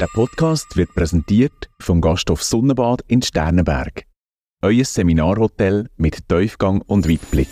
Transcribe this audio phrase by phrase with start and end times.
[0.00, 4.06] Der Podcast wird präsentiert vom Gasthof Sonnenbad in Sternenberg.
[4.62, 7.50] Euer Seminarhotel mit Tiefgang und Weitblick.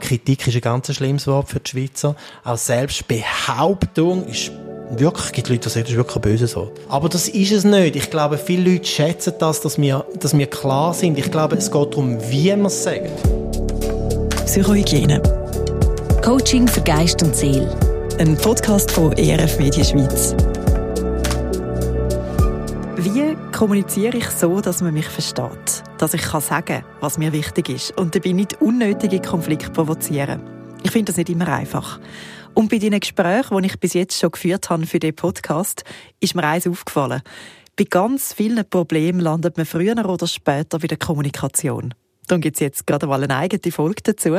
[0.00, 2.16] Kritik ist ein ganz schlimmes Wort für die Schweizer.
[2.42, 4.50] Auch Selbstbehauptung ist
[4.90, 6.80] wirklich, gibt Leute, die sagen, das ist wirklich ein böses Wort.
[6.88, 7.94] Aber das ist es nicht.
[7.94, 11.18] Ich glaube, viele Leute schätzen das, dass wir, dass wir klar sind.
[11.18, 13.10] Ich glaube, es geht darum, wie wir es sagen.
[14.44, 15.22] Psychohygiene.
[16.24, 17.85] Coaching für Geist und Seele.
[18.18, 20.34] Ein Podcast von ERF Media Schweiz.
[22.96, 25.82] Wie kommuniziere ich so, dass man mich versteht?
[25.98, 30.40] Dass ich kann sagen was mir wichtig ist und dabei nicht unnötige Konflikte provozieren.
[30.82, 32.00] Ich finde das nicht immer einfach.
[32.54, 35.84] Und bei den Gesprächen, die ich bis jetzt schon geführt habe für diesen Podcast,
[36.18, 37.20] ist mir eins aufgefallen.
[37.76, 41.92] Bei ganz vielen Problemen landet man früher oder später wieder Kommunikation.
[42.26, 44.38] Darum gibt es jetzt gerade mal eine eigene Folge dazu.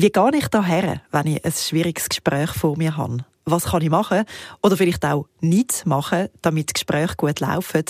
[0.00, 3.24] Wie gehe ich da her, wenn ich ein schwieriges Gespräch vor mir habe?
[3.46, 4.22] Was kann ich machen
[4.62, 7.82] oder vielleicht auch nicht machen, damit Gespräche gut laufen?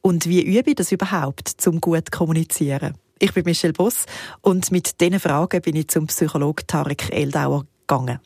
[0.00, 2.94] Und wie übe ich das überhaupt, zum gut zu kommunizieren?
[3.20, 4.06] Ich bin Michelle Boss
[4.40, 8.18] und mit diesen Fragen bin ich zum Psychologen Tarek Eldauer gegangen.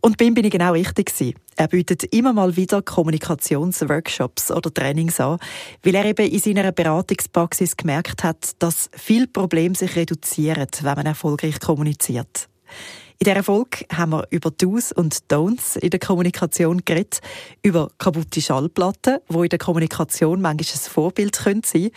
[0.00, 1.38] Und ihm bin ich genau richtig gewesen.
[1.54, 5.38] Er bietet immer mal wieder Kommunikationsworkshops oder Trainings an,
[5.84, 11.06] weil er eben in seiner Beratungspraxis gemerkt hat, dass viele Probleme sich reduzieren, wenn man
[11.06, 12.48] erfolgreich kommuniziert.
[13.18, 17.20] In dieser Folge haben wir über Do's und Don'ts in der Kommunikation geredet,
[17.62, 21.90] über kaputte Schallplatten, wo in der Kommunikation manchmal ein Vorbild sein können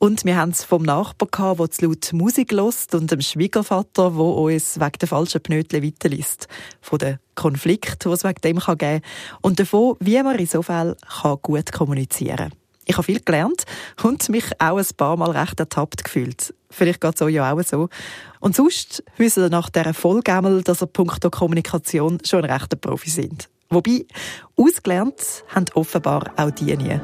[0.00, 4.10] und wir haben es vom Nachbarn gehabt, der zu laut Musik lost und dem Schwiegervater,
[4.10, 6.48] der uns wegen der falschen Pnötchen weiterliest.
[6.80, 9.00] Von den Konflikten, die es wegen dem geben kann.
[9.40, 10.96] Und davon, wie man in so Fällen
[11.42, 12.63] gut kommunizieren kann.
[12.86, 13.64] Ich habe viel gelernt
[14.02, 16.54] und mich auch ein paar Mal recht ertappt gefühlt.
[16.70, 17.88] Vielleicht geht es euch ja auch so.
[18.40, 23.10] Und sonst wissen ihr nach dieser Vollgämmel, dass ihr punkto Kommunikation schon ein rechter Profi
[23.10, 23.48] sind.
[23.70, 24.04] Wobei,
[24.56, 27.00] ausgelernt haben offenbar auch die nie.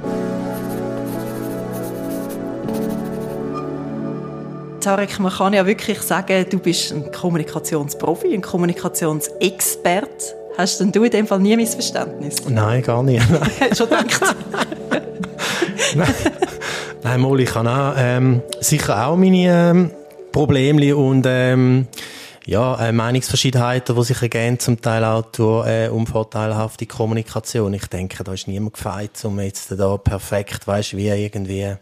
[4.81, 10.40] Tarek, man kann ja wirklich sagen, du bist ein Kommunikationsprofi, ein Kommunikationsexpert.
[10.61, 12.37] Hast denn du in dem Fall nie Missverständnis?
[12.47, 13.25] Nein, gar nicht.
[13.75, 14.21] Schon gedacht?
[15.95, 16.15] Nein,
[17.03, 19.91] Nein Molly, ich habe auch, ähm, sicher auch meine ähm,
[20.33, 21.89] Probleme und ähm,
[22.45, 27.73] ja, äh, Meinungsverschiedenheiten, die sich ergeben, zum Teil auch durch äh, unvorteilhafte Kommunikation.
[27.73, 31.75] Ich denke, da ist niemand gefeit, um jetzt da perfekt, weißt wie irgendwie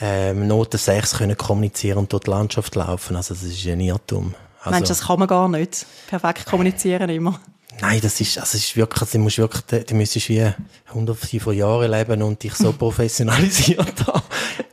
[0.00, 3.16] ähm, Noten 6 können kommunizieren und durch die Landschaft laufen.
[3.16, 4.36] Also das ist ein Irrtum.
[4.60, 5.84] Also, Meinst du, das kann man gar nicht?
[6.06, 7.40] Perfekt kommunizieren immer?
[7.80, 10.50] Nein, das ist, also ist wirklich, du musst wirklich, du müsstest wie
[10.92, 14.22] hunderte von Jahren leben und dich so professionalisiert haben.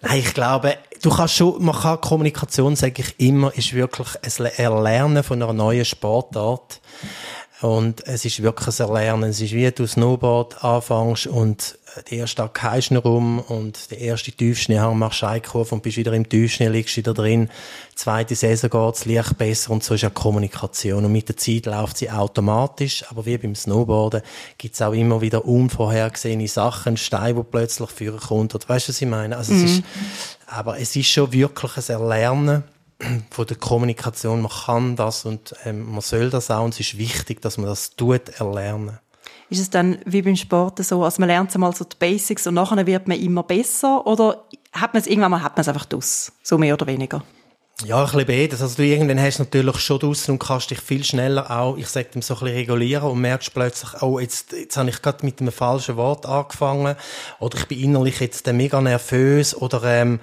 [0.02, 4.46] Nein, ich glaube, du kannst schon, man kann Kommunikation, sage ich immer, ist wirklich ein
[4.58, 6.80] Erlernen von einer neuen Sportart.
[7.64, 9.30] Und es ist wirklich ein Erlernen.
[9.30, 11.78] Es ist wie du Snowboard anfängst und
[12.10, 15.96] der erste Tag kehrst du rum und der erste Tiefschneehang machst du Einkurve und bist
[15.96, 17.50] wieder im Tiefschnee, liegst wieder drin.
[17.94, 21.06] Die zweite Saison geht's Licht besser und so ist ja Kommunikation.
[21.06, 24.24] Und mit der Zeit läuft sie automatisch, aber wie beim Snowboarden
[24.58, 28.56] gibt's auch immer wieder unvorhergesehene Sachen, Steine, die plötzlich führen kommt.
[28.56, 29.38] Oder weißt du, was ich meine?
[29.38, 29.64] Also mhm.
[29.64, 29.84] es ist,
[30.48, 32.64] aber es ist schon wirklich ein Erlernen
[33.30, 34.42] von der Kommunikation.
[34.42, 37.68] Man kann das und ähm, man soll das auch und es ist wichtig, dass man
[37.68, 39.00] das tut, erlernen.
[39.50, 42.56] Ist es dann wie beim Sport so, also man lernt einmal so die Basics und
[42.56, 45.86] nachher wird man immer besser oder hat man es irgendwann mal hat man es einfach
[45.86, 47.24] dus, so mehr oder weniger?
[47.86, 48.62] Ja, ein bisschen beides.
[48.62, 52.12] Also du irgendwann hast natürlich schon draussen und kannst dich viel schneller auch, ich sag
[52.12, 55.42] dem so ein bisschen regulieren und merkst plötzlich, oh, jetzt, jetzt habe ich gerade mit
[55.42, 56.96] einem falschen Wort angefangen
[57.40, 60.22] oder ich bin innerlich jetzt mega nervös oder ähm,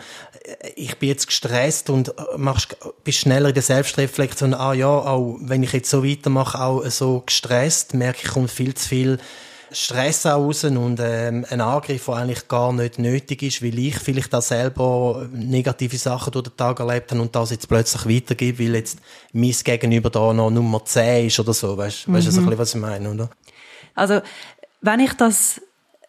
[0.76, 5.38] ich bin jetzt gestresst und äh, machst, bist schneller in der Selbstreflexion, ah ja, auch
[5.40, 9.18] wenn ich jetzt so weitermache, auch so gestresst, merke ich, kommt viel zu viel
[9.72, 14.34] Stress raus und ähm, ein Angriff, der eigentlich gar nicht nötig ist, weil ich vielleicht
[14.34, 18.74] auch selber negative Sachen durch den Tag erlebt habe und das jetzt plötzlich weitergebe, weil
[18.74, 18.98] jetzt
[19.32, 21.76] mein Gegenüber da noch Nummer 10 ist oder so.
[21.76, 22.20] Weißt du, mhm.
[22.20, 23.30] so ein bisschen, was ich meine, oder?
[23.94, 24.20] Also,
[24.80, 25.60] wenn ich das,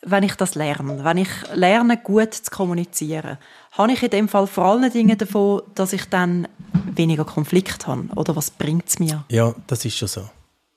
[0.04, 3.38] wenn ich das lerne, wenn ich lerne, gut zu kommunizieren,
[3.74, 8.08] habe ich in dem Fall vor allen Dingen davon, dass ich dann weniger Konflikt habe?
[8.16, 9.24] Oder was bringt es mir?
[9.30, 10.30] Ja, das ist schon so.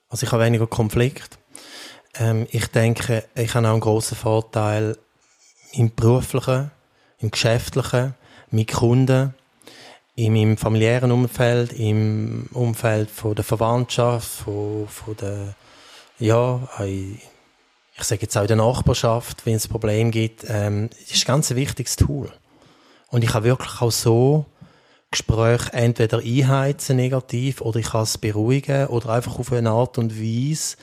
[0.09, 1.39] Also ich habe weniger Konflikt.
[2.17, 4.97] Ähm, ich denke, ich habe auch einen grossen Vorteil
[5.73, 6.71] im beruflichen,
[7.19, 8.15] im geschäftlichen,
[8.51, 9.35] mit Kunden,
[10.15, 15.55] in meinem familiären Umfeld, im Umfeld von der Verwandtschaft, von, von der,
[16.21, 16.61] ja,
[17.97, 21.27] ich sage jetzt auch in der Nachbarschaft, wenn es ein Problem gibt, ähm, ist ein
[21.27, 22.33] ganz wichtiges Tool.
[23.09, 24.47] Und ich kann wirklich auch so
[25.11, 30.21] Gespräche entweder einheizen negativ oder ich kann es beruhigen oder einfach auf eine Art und
[30.21, 30.77] Weise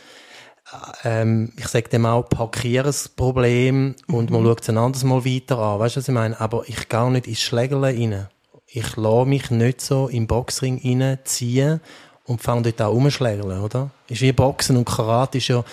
[1.04, 5.80] ähm, ich sage dem auch, Parkierensproblem und man schaut es ein anderes Mal weiter an.
[5.80, 6.40] Weißt du, was ich meine?
[6.40, 8.28] Aber ich gehe nicht ins Schlägerle rein.
[8.68, 11.82] Ich lasse mich nicht so im Boxring reinziehen
[12.26, 13.92] und fange dort auch umschlägeln, oder?
[14.08, 15.64] Ist wie Boxen und Karate ist ja,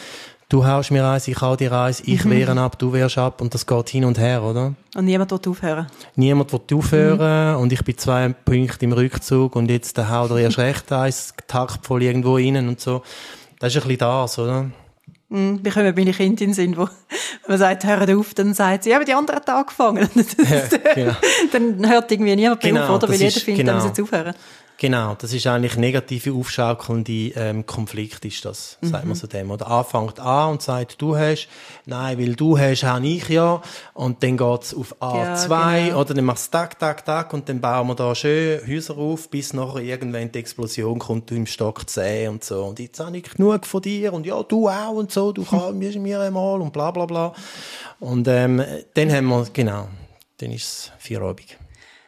[0.49, 2.31] du haust mir eins, ich hau dir eins, ich mhm.
[2.31, 4.75] wehre ab, du wehrst ab und das geht hin und her, oder?
[4.97, 5.87] Und niemand wird aufhören?
[6.17, 7.63] Niemand wird aufhören mhm.
[7.63, 11.35] und ich bin zwei Punkte im Rückzug und jetzt der haut er erst recht eins,
[11.47, 13.03] taktvoll irgendwo rein und so.
[13.59, 14.71] Das ist ein bisschen das, oder?
[15.31, 16.89] Mm, wir kommen meine Kinder in den Sinn, wo
[17.47, 20.09] man sagt, hört auf, dann sagt sie, ja, aber die anderen hat angefangen.
[20.15, 21.17] ja, genau.
[21.53, 23.09] dann hört irgendwie niemand genau, auf, oder?
[23.11, 23.73] Weil jeder findet, genau.
[23.73, 24.35] dann müssen sie aufhören.
[24.81, 28.87] Genau, das ist eigentlich negative aufschaukelnde ähm, Konflikt ist das, mhm.
[28.87, 29.51] sagt man so dem.
[29.51, 31.49] Oder A fängt an und sagt, du hast,
[31.85, 33.61] nein, weil du hast, habe ich ja.
[33.93, 36.01] Und dann geht's auf A2 ja, genau.
[36.01, 39.29] oder dann machst du tak, tak, tak und dann bauen wir da schön Häuser auf,
[39.29, 42.65] bis nachher irgendwann die Explosion kommt, du im Stock 10 und so.
[42.65, 45.99] Und jetzt habe ich genug von dir und ja, du auch und so, du kannst
[45.99, 47.35] mir einmal und bla bla bla.
[47.99, 48.63] Und ähm,
[48.95, 49.89] dann haben wir, genau,
[50.37, 51.59] dann ist es Feierabend.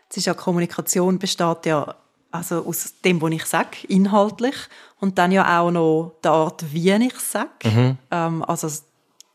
[0.08, 1.96] Es ist ja Kommunikation besteht ja
[2.30, 4.54] also aus dem, was ich sage, inhaltlich.
[5.00, 7.48] Und dann ja auch noch die Art, wie ich es sage.
[7.64, 7.98] Mhm.
[8.10, 8.68] Ähm, also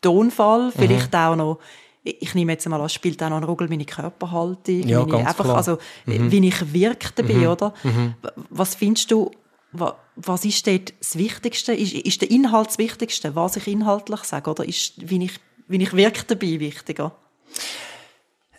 [0.02, 1.20] Tonfall, vielleicht mhm.
[1.20, 1.60] auch noch,
[2.04, 5.44] ich nehme jetzt mal an, spielt auch noch eine Rolle meine Körperhaltung, ja, meine, einfach,
[5.44, 5.58] klar.
[5.58, 6.32] also mhm.
[6.32, 7.48] wie ich wirke dabei, mhm.
[7.48, 7.74] oder?
[7.84, 8.14] Mhm.
[8.50, 9.32] Was findest du,
[9.72, 11.74] was ist dort das Wichtigste?
[11.74, 15.82] Ist, ist der Inhalt das Wichtigste, was ich inhaltlich sage, oder ist, wie ich, wie
[15.82, 17.12] ich wirke dabei wichtiger?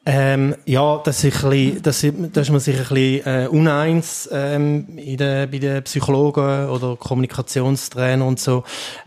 [0.09, 4.29] Ähm, ja, das ist, ein bisschen, das, das ist man sich ein bisschen äh, uneins
[4.31, 8.63] ähm, in der, bei den Psychologen oder Kommunikationstrainer und so.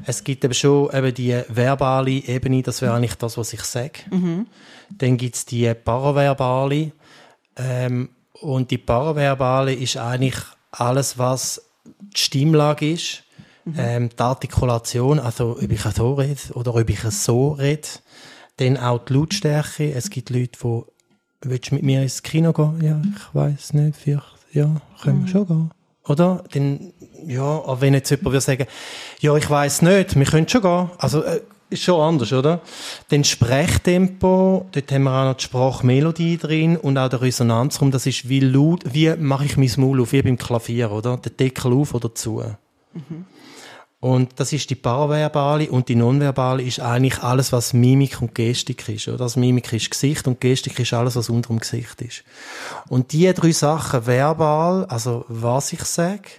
[0.05, 4.01] Es gibt eben schon eben die verbale Ebene, das wäre eigentlich das, was ich sage.
[4.11, 4.47] Mhm.
[4.89, 6.91] Dann gibt's die paraverbale
[7.55, 10.35] ähm, und die paraverbale ist eigentlich
[10.71, 13.23] alles, was die Stimmlage ist,
[13.63, 13.75] mhm.
[13.77, 17.87] ähm, die Artikulation, also ob ich so rede oder ob ich so rede.
[18.59, 19.93] Dann auch die Lautstärke.
[19.93, 20.81] Es gibt Leute, die,
[21.49, 22.81] willst du mit mir ins Kino gehen?
[22.81, 25.27] Ja, ich weiß nicht, vielleicht, ja, können wir mhm.
[25.27, 25.71] schon gehen.
[26.07, 26.43] Oder?
[26.51, 26.93] Dann,
[27.25, 28.65] ja, aber wenn jetzt jemand würde sagen,
[29.19, 30.89] ja, ich weiß nicht, wir können schon gehen.
[30.97, 32.61] Also, äh, ist schon anders, oder?
[33.09, 38.07] Dann Sprechtempo, dort haben wir auch noch die Sprachmelodie drin und auch der Resonanzraum, das
[38.07, 41.17] ist wie laut, wie mache ich mein Maul auf, wie beim Klavier, oder?
[41.17, 42.43] Der Deckel auf oder zu.
[42.93, 43.25] Mhm.
[44.01, 48.87] Und das ist die paraverbale und die nonverbale ist eigentlich alles, was Mimik und Gestik
[48.87, 49.09] ist.
[49.09, 49.17] Oder?
[49.17, 52.23] Das Mimik ist Gesicht und Gestik ist alles, was unter dem Gesicht ist.
[52.87, 56.29] Und die drei Sachen, verbal, also was ich sage,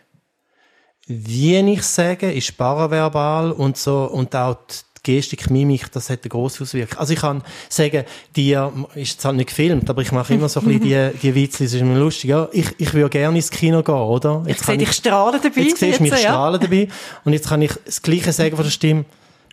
[1.06, 4.56] wie ich sage, ist paraverbal und so, und auch
[5.02, 6.98] Gestik, Mimik, das hat eine grosse Auswirkung.
[6.98, 8.04] Also ich kann sagen,
[8.36, 8.52] die
[8.94, 11.66] ist jetzt halt nicht gefilmt, aber ich mache immer so ein bisschen die, die Witzli,
[11.66, 12.30] das ist mir lustig.
[12.30, 14.42] Ja, ich, ich würde gerne ins Kino gehen, oder?
[14.46, 15.60] Jetzt ich sehe dich strahlen dabei.
[15.62, 16.18] Jetzt siehst du mich ja.
[16.18, 16.88] strahlen dabei.
[17.24, 19.04] Und jetzt kann ich das Gleiche sagen von der Stimme.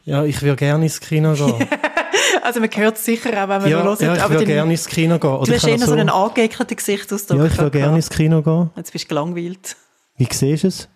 [0.04, 1.68] Ja, ich würde gerne ins Kino gehen.
[2.42, 4.02] also man hört es sicher auch, wenn man ja, hört.
[4.02, 5.30] Ja, ich würde gerne ins Kino gehen.
[5.30, 7.40] Oder du hast eher so einen angeeckerten Gesichtsausdruck.
[7.40, 8.70] Ja, ich würde gerne ins Kino gehen.
[8.76, 9.76] Jetzt bist du gelangweilt.
[10.18, 10.88] Wie siehst du es?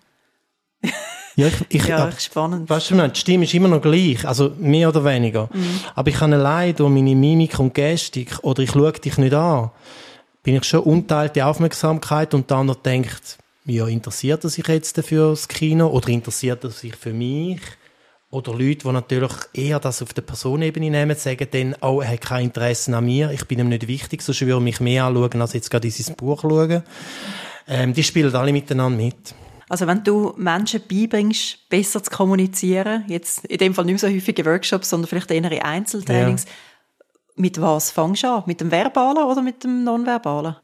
[1.36, 2.70] Ja, ich, ich, ja, ab, spannend.
[2.70, 5.50] Weißt du, die Stimme ist immer noch gleich, also mehr oder weniger.
[5.54, 5.80] Mhm.
[5.96, 9.72] Aber ich kann allein durch meine Mimik und Gestik oder ich schaue dich nicht an,
[10.44, 15.30] bin ich schon unteilte Aufmerksamkeit und dann noch denkt, ja, interessiert er sich jetzt dafür
[15.30, 17.62] das Kino oder interessiert er sich für mich?
[18.32, 22.22] Oder Leute, die natürlich eher das auf der Personenebene nehmen, sagen dann, oh, er hat
[22.22, 25.42] kein Interesse an mir, ich bin ihm nicht wichtig, sonst würde er mich mehr anschauen,
[25.42, 26.82] als jetzt gerade sein Buch schauen.
[27.68, 29.36] Ähm, die spielen alle miteinander mit.
[29.72, 34.14] Also wenn du Menschen beibringst, besser zu kommunizieren, jetzt in dem Fall nicht mehr so
[34.14, 36.52] häufige Workshops, sondern vielleicht eher in Einzeltrainings, ja.
[37.38, 38.44] mit was fängst du an?
[38.48, 40.58] Mit dem Verbalen oder mit dem Nonverbalen?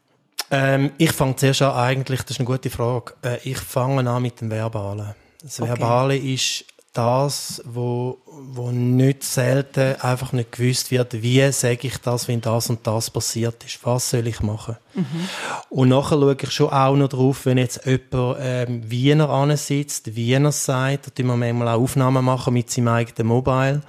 [0.50, 4.20] Ähm, ich fange zuerst an, eigentlich, das ist eine gute Frage, äh, ich fange an
[4.20, 5.14] mit dem Verbalen.
[5.42, 5.70] Das okay.
[5.70, 12.28] Verbale ist das, wo, wo nicht selten einfach nicht gewusst wird, wie sage ich das,
[12.28, 13.84] wenn das und das passiert ist.
[13.84, 14.76] Was soll ich machen?
[14.94, 15.28] Mhm.
[15.70, 20.52] Und nachher schaue ich schon auch noch drauf, wenn jetzt jemand ähm, Wiener ansitzt, Wiener
[20.52, 23.82] sagt, da tun wir manchmal auch Aufnahmen machen mit seinem eigenen Mobile,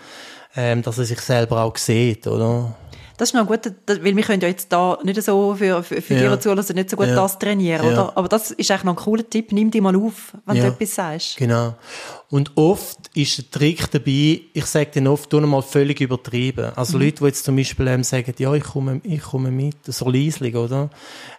[0.56, 2.76] ähm, dass er sich selber auch sieht, oder?
[3.20, 6.14] Das ist noch gut, weil wir können ja jetzt da nicht so für, für, für
[6.14, 6.34] ja.
[6.34, 7.16] die Zuhörer nicht so gut ja.
[7.16, 7.92] das trainieren, ja.
[7.92, 8.12] oder?
[8.16, 9.52] Aber das ist eigentlich noch ein cooler Tipp.
[9.52, 10.64] Nimm die mal auf, wenn ja.
[10.64, 11.36] du etwas sagst.
[11.36, 11.74] Genau.
[12.32, 16.72] Und oft ist der Trick dabei, ich sage den oft, tu mal völlig übertrieben.
[16.76, 17.06] Also mhm.
[17.06, 20.56] Leute, die jetzt zum Beispiel ähm, sagen, ja, ich komme, ich komme mit, so leislich,
[20.56, 20.92] oder?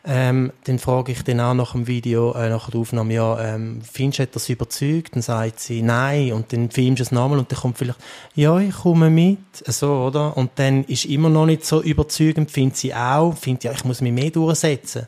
[0.05, 3.83] Ähm, dann frage ich dann auch nach dem Video, äh, nach der Aufnahme, ja, ähm,
[3.83, 5.15] findest du das überzeugt?
[5.15, 6.33] Dann sagt sie, nein.
[6.33, 8.01] Und dann filmst du es nochmal und dann kommt vielleicht,
[8.35, 9.39] ja, ich komme mit.
[9.67, 10.37] So, oder?
[10.37, 14.01] Und dann ist immer noch nicht so überzeugend, findet sie auch, findet, ja, ich muss
[14.01, 15.07] mich mehr durchsetzen.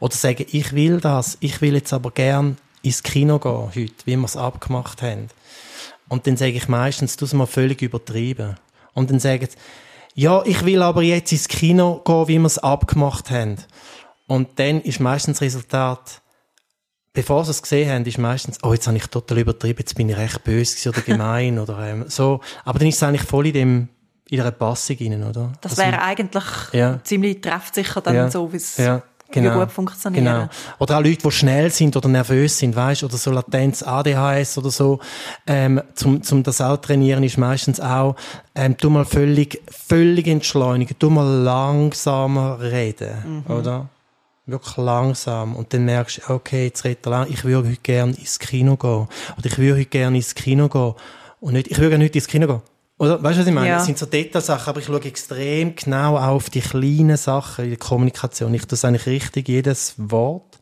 [0.00, 4.16] Oder sagen, ich will das, ich will jetzt aber gern ins Kino gehen heute, wie
[4.16, 5.28] wir es abgemacht haben.
[6.08, 8.56] Und dann sage ich meistens, du mal völlig übertrieben.
[8.94, 9.56] Und dann sagen sie,
[10.14, 13.56] ja, ich will aber jetzt ins Kino gehen, wie wir es abgemacht haben.
[14.26, 16.20] Und dann ist meistens das Resultat,
[17.12, 20.08] bevor sie es gesehen haben, ist meistens, oh, jetzt habe ich total übertrieben, jetzt bin
[20.08, 22.40] ich recht böse oder gemein oder ähm, so.
[22.64, 23.88] Aber dann ist es eigentlich voll in dem,
[24.28, 25.52] in der Passung rein, oder?
[25.60, 27.00] Das also, wäre eigentlich ja.
[27.02, 28.30] ziemlich treffsicher dann ja.
[28.30, 29.02] so, wie es ja.
[29.32, 29.60] Genau.
[29.60, 30.24] gut funktioniert.
[30.24, 30.48] Genau.
[30.78, 34.70] Oder auch Leute, die schnell sind oder nervös sind, weißt, oder so Latenz, ADHS oder
[34.70, 34.98] so,
[35.46, 38.16] ähm, zum, zum das auch trainieren ist meistens auch,
[38.54, 43.54] ähm, du mal völlig, völlig entschleunigen, du mal langsamer reden, mhm.
[43.54, 43.88] oder?
[44.46, 45.54] Wirklich langsam.
[45.54, 48.76] Und dann merkst du, okay, jetzt redet er lang, ich würde heute gerne ins Kino
[48.76, 49.06] gehen.
[49.38, 50.94] Oder ich würde heute gerne ins Kino gehen.
[51.40, 52.62] Und nicht, ich würde gerne heute ins Kino gehen.
[53.00, 53.68] Oder, weißt du, was ich meine?
[53.68, 53.76] Ja.
[53.76, 57.78] Das sind so Detailsachen, aber ich schaue extrem genau auf die kleinen Sachen in der
[57.78, 58.52] Kommunikation.
[58.52, 60.58] Ich tue eigentlich richtig jedes Wort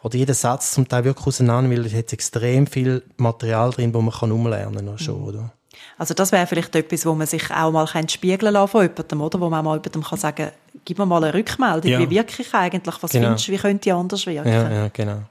[0.00, 4.00] oder jeden Satz zum Teil wirklich auseinander, weil es hat extrem viel Material drin, wo
[4.00, 5.52] man kann umlernen kann schon, oder?
[5.98, 9.40] Also das wäre vielleicht etwas, wo man sich auch mal spiegeln lassen von jemandem, oder?
[9.40, 10.50] Wo man mal jemandem kann sagen,
[10.84, 11.98] gib mir mal eine Rückmeldung, ja.
[11.98, 13.26] wie wirke ich eigentlich, was genau.
[13.26, 14.52] findest du, wie könnte ich anders wirken?
[14.52, 15.22] Ja, ja, genau.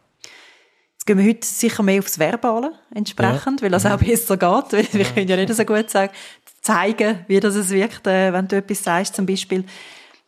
[1.01, 3.63] Jetzt gehen wir heute sicher mehr aufs Verbale entsprechend, ja.
[3.63, 6.13] weil das auch besser geht, weil wir können ja nicht so gut sagen,
[6.61, 9.65] zeigen, wie das es wirkt, äh, wenn du etwas sagst, zum Beispiel.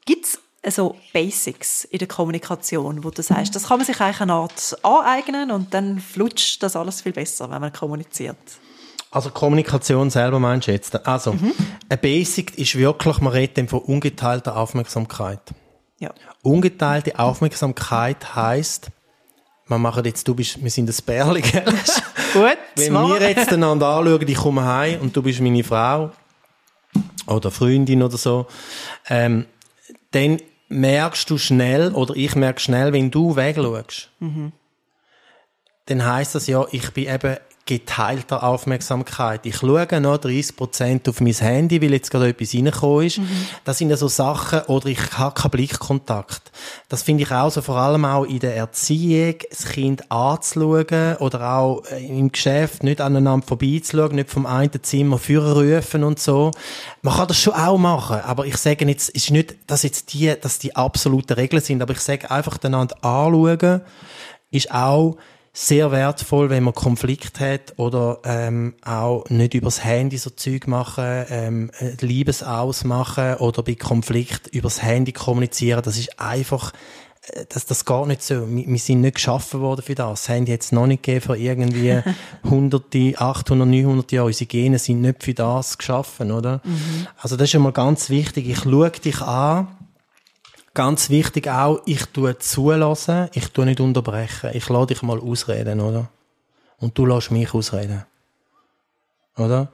[0.06, 4.22] Gibt es also Basics in der Kommunikation, wo du sagst, das kann man sich eigentlich
[4.22, 8.38] eine Art aneignen und dann flutscht das alles viel besser, wenn man kommuniziert?
[9.12, 11.06] Also Kommunikation selber meinst du jetzt?
[11.06, 11.52] Also, mhm.
[11.88, 15.40] ein Basic ist wirklich, man redet von ungeteilter Aufmerksamkeit.
[16.00, 16.12] Ja.
[16.42, 18.90] Ungeteilte Aufmerksamkeit heißt,
[19.68, 21.64] wir machen jetzt, du bist, wir sind ein Bärli, gell?
[22.34, 22.58] Gut.
[22.76, 26.12] Wenn wir jetzt einander anschauen, ich komme heim und du bist meine Frau,
[27.28, 28.48] oder Freundin oder so,
[29.10, 29.46] ähm,
[30.12, 30.40] dann
[30.70, 34.52] merkst du schnell, oder ich merke schnell, wenn du wegschaust, mhm.
[35.86, 39.46] dann heisst das ja, ich bin eben geteilter Aufmerksamkeit.
[39.46, 43.20] Ich schaue noch 30% auf mein Handy, weil jetzt gerade etwas reingekommen ist.
[43.20, 43.30] Mhm.
[43.64, 46.52] Das sind ja so Sachen, oder ich habe keinen Blickkontakt.
[46.90, 51.54] Das finde ich auch so, vor allem auch in der Erziehung, das Kind anzuschauen oder
[51.54, 56.52] auch äh, im Geschäft nicht aneinander vorbeizuschauen, nicht vom einen Zimmer rufen und so.
[57.02, 60.14] Man kann das schon auch machen, aber ich sage jetzt, es ist nicht, dass jetzt
[60.14, 63.82] die, dass die absoluten Regeln sind, aber ich sage einfach einander anschauen,
[64.52, 65.18] ist auch
[65.56, 71.26] sehr wertvoll, wenn man Konflikt hat oder ähm, auch nicht übers Handy so Zeug machen,
[71.30, 75.84] ähm, Liebesaus machen oder bei Konflikt übers Handy kommunizieren.
[75.84, 76.74] Das ist einfach
[77.28, 78.48] äh, das, das geht nicht so.
[78.50, 80.22] Wir, wir sind nicht geschaffen worden für das.
[80.22, 82.02] Das Handy es noch nicht gegeben für irgendwie
[82.50, 84.28] hunderte, 800, 900 Jahre.
[84.28, 86.62] Unsere Gene sind nicht für das geschaffen, oder?
[86.64, 87.08] Mhm.
[87.18, 88.50] Also das ist immer ganz wichtig.
[88.50, 89.68] Ich schaue dich an
[90.74, 94.50] Ganz wichtig auch, ich tue zulassen, ich tue nicht unterbrechen.
[94.54, 96.10] Ich lade dich mal ausreden, oder?
[96.80, 98.06] Und du lässt mich ausreden.
[99.38, 99.68] Oder?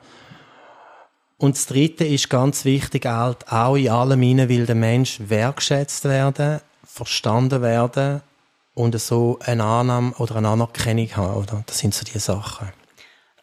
[1.38, 6.03] Und das dritte ist ganz wichtig, halt, auch in allem hinein will der Mensch wertschätzt
[6.03, 8.22] werden, verstanden werden
[8.74, 11.63] und so eine Annahme oder eine Anerkennung haben, oder?
[11.65, 12.70] Das sind so die Sachen.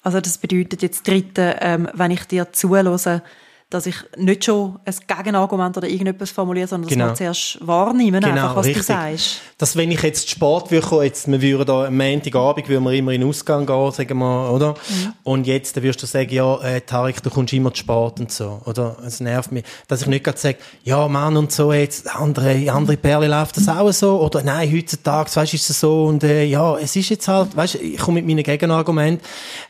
[0.02, 3.22] Also das bedeutet jetzt dritte, ähm, wenn ich dir zulasse,
[3.68, 7.06] dass ich nicht schon ein Gegenargument oder irgendetwas formuliere, sondern genau.
[7.06, 8.86] dass man zuerst wahrnehmen, genau, einfach, was richtig.
[8.86, 9.40] du sagst.
[9.58, 13.10] Dass wenn ich jetzt Sport würde jetzt, wir würden da am Montagabend, würden wir immer
[13.10, 14.70] in den Ausgang gehen, sagen wir, oder?
[14.72, 15.12] Mhm.
[15.24, 18.30] Und jetzt, dann würdest du sagen, ja, äh, Tarek, du kommst immer zu Sport und
[18.30, 18.98] so, oder?
[19.04, 19.64] Es nervt mich.
[19.88, 23.68] Dass ich nicht gerade sage, ja, Mann und so, jetzt, andere, andere Perle läuft das
[23.68, 27.08] auch so, oder nein, heutzutage, weißt du, ist es so, und, äh, ja, es ist
[27.08, 29.26] jetzt halt, weißt du, ich komme mit meinen Gegenargumenten,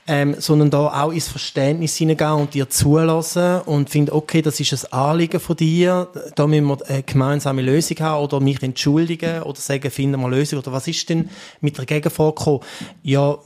[0.07, 4.73] ähm, sondern da auch ins Verständnis hineingehen und dir zulassen und finde, okay, das ist
[4.73, 9.61] ein Anliegen von dir, da müssen wir eine gemeinsame Lösung haben oder mich entschuldigen oder
[9.61, 12.61] sagen, finden wir eine Lösung oder was ist denn mit der Gegenfrage gekommen?
[13.03, 13.39] Ja,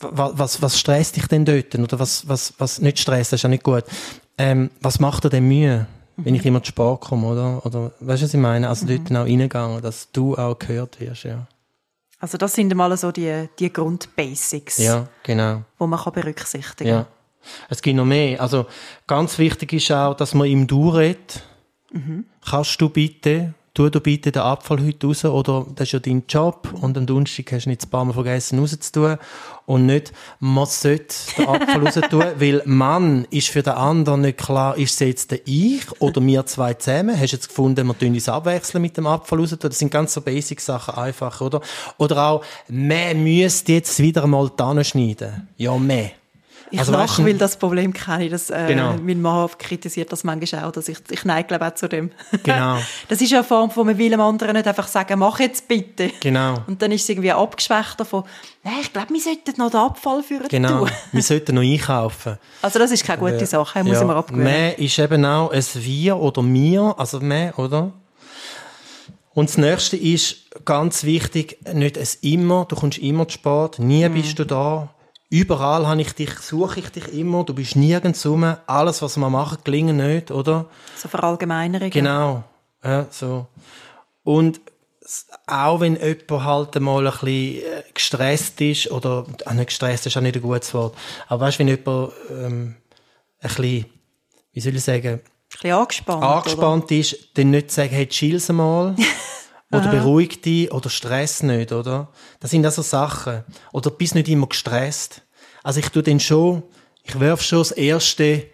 [0.00, 1.74] was, was, was stresst dich denn dort?
[1.74, 3.84] Oder was, was, was nicht stresst, das ist ja nicht gut.
[4.38, 5.86] Ähm, was macht dir denn Mühe?
[6.16, 7.64] wenn ich immer zu spät komme, oder?
[7.64, 8.68] Oder, weißt du, was ich meine?
[8.68, 9.04] Also mhm.
[9.04, 11.46] dort auch reingegangen, dass du auch gehört wirst, ja.
[12.18, 14.78] Also das sind mal so die, die Grundbasics.
[14.78, 15.62] Ja, genau.
[15.78, 16.98] Wo man kann berücksichtigen kann.
[17.00, 17.06] Ja.
[17.68, 18.40] Es gibt noch mehr.
[18.40, 18.66] Also
[19.06, 21.42] ganz wichtig ist auch, dass man im Du redet.
[21.92, 22.24] Mhm.
[22.48, 26.24] Kannst du bitte, tu du bitte den Abfall heute raus, oder das ist ja dein
[26.28, 29.18] Job, und am Donnerstag hast du nicht ein paar Mal vergessen rauszutun,
[29.64, 34.38] und nicht, man sollte den Abfall raus tun, weil Mann ist für den anderen nicht
[34.38, 37.18] klar, ist es jetzt der ich oder wir zwei zusammen?
[37.18, 39.58] Hast du jetzt gefunden, wir tun uns abwechseln mit dem Abfall raus tun?
[39.60, 41.60] Das sind ganz so basic Sachen einfach, oder?
[41.98, 45.48] Oder auch, man müsste jetzt wieder mal Tannen schneiden.
[45.56, 46.10] Ja, mehr.
[46.72, 48.30] Ich Also, lache, weißt du- weil das Problem kenne ich.
[48.30, 48.94] Das, äh, Genau.
[49.02, 52.10] Mein Mann kritisiert das manchmal auch, dass ich, ich neige, glaube auch zu dem.
[52.42, 52.78] Genau.
[53.08, 55.68] Das ist ja eine Form, wo man will dem anderen nicht einfach sagen, mach jetzt
[55.68, 56.10] bitte.
[56.20, 56.54] Genau.
[56.66, 58.24] Und dann ist es irgendwie abgeschwächt davon,
[58.64, 60.78] nein, ich glaube, wir sollten noch den Abfall führen Genau.
[60.86, 60.90] tun.
[61.12, 62.38] Wir sollten noch einkaufen.
[62.62, 64.44] Also das ist keine gute Sache, muss ich mir abgewöhnen.
[64.44, 67.92] Mehr ist eben auch ein Wir oder mir, also mehr, oder?
[69.34, 74.06] Und das nächste ist ganz wichtig, nicht ein Immer, du kommst immer zu spät, nie
[74.08, 74.14] Mhm.
[74.14, 74.88] bist du da.
[75.32, 79.30] Überall habe ich dich, suche ich dich immer, du bist nirgends rum, alles, was wir
[79.30, 80.66] machen, gelingt nicht, oder?
[80.94, 81.88] So Verallgemeinerung.
[81.88, 82.44] Genau.
[82.84, 83.46] Ja, so.
[84.24, 84.60] Und
[85.46, 90.18] auch wenn jemand halt einmal ein bisschen äh, gestresst ist, oder, ah, nicht gestresst ist
[90.18, 90.94] auch nicht ein gutes Wort,
[91.28, 92.76] aber weißt du, wenn jemand, ähm,
[93.40, 93.86] ein bisschen,
[94.52, 95.20] wie soll ich sagen, Ein
[95.50, 96.22] bisschen angespannt.
[96.22, 98.94] angespannt ist, dann nicht sagen, hey, chill's mal.
[99.72, 102.08] oder beruhig dich, oder stress nicht, oder?
[102.40, 103.42] Das sind also Sachen.
[103.72, 105.22] Oder bist nicht immer gestresst.
[105.62, 106.62] Also ich tu dann schon,
[107.04, 108.44] ich werf schon das erste,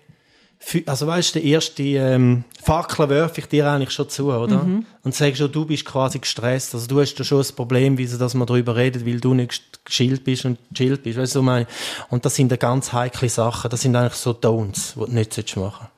[0.86, 4.60] also weißt du, die erste ähm, Fackel werfe ich dir eigentlich schon zu, oder?
[5.02, 6.74] Und sag schon, du bist quasi gestresst.
[6.74, 9.34] Also du hast da schon das Problem, wie sie, dass man darüber redet, weil du
[9.34, 11.18] nicht geschillt bist und chillt bist.
[11.18, 11.66] Weißt du, meine?
[12.10, 13.70] Und das sind ganz heikle Sachen.
[13.70, 15.88] Das sind eigentlich so Don'ts, die du nicht solltest machen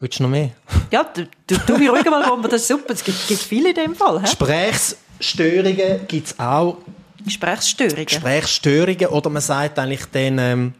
[0.00, 0.50] Willst du noch mehr?
[0.90, 2.94] Ja, du, du, du mich ruhig mal rum, das ist super.
[2.94, 4.18] Es gibt, gibt viele in dem Fall.
[4.18, 4.24] He?
[4.24, 6.78] Gesprächsstörungen gibt's auch.
[7.24, 8.06] Gesprächsstörungen.
[8.06, 10.74] Gesprächsstörungen oder man sagt eigentlich dann ähm,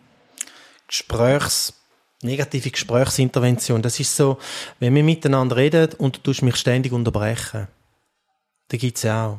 [0.89, 1.75] Gesprächs
[2.23, 3.83] negative Gesprächsintervention.
[3.83, 4.39] Das ist so,
[4.79, 7.69] wenn wir miteinander reden und du tust mich ständig unterbrechen.
[8.69, 9.39] Da gibt's ja auch.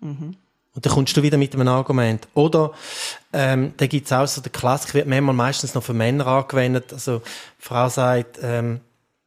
[0.00, 2.26] Und dann kommst du wieder mit einem Argument.
[2.34, 2.72] Oder
[3.32, 6.92] ähm, da gibt's auch so den Klassiker, wird manchmal meistens noch für Männer angewendet.
[6.92, 8.80] Also die Frau sagt, ähm,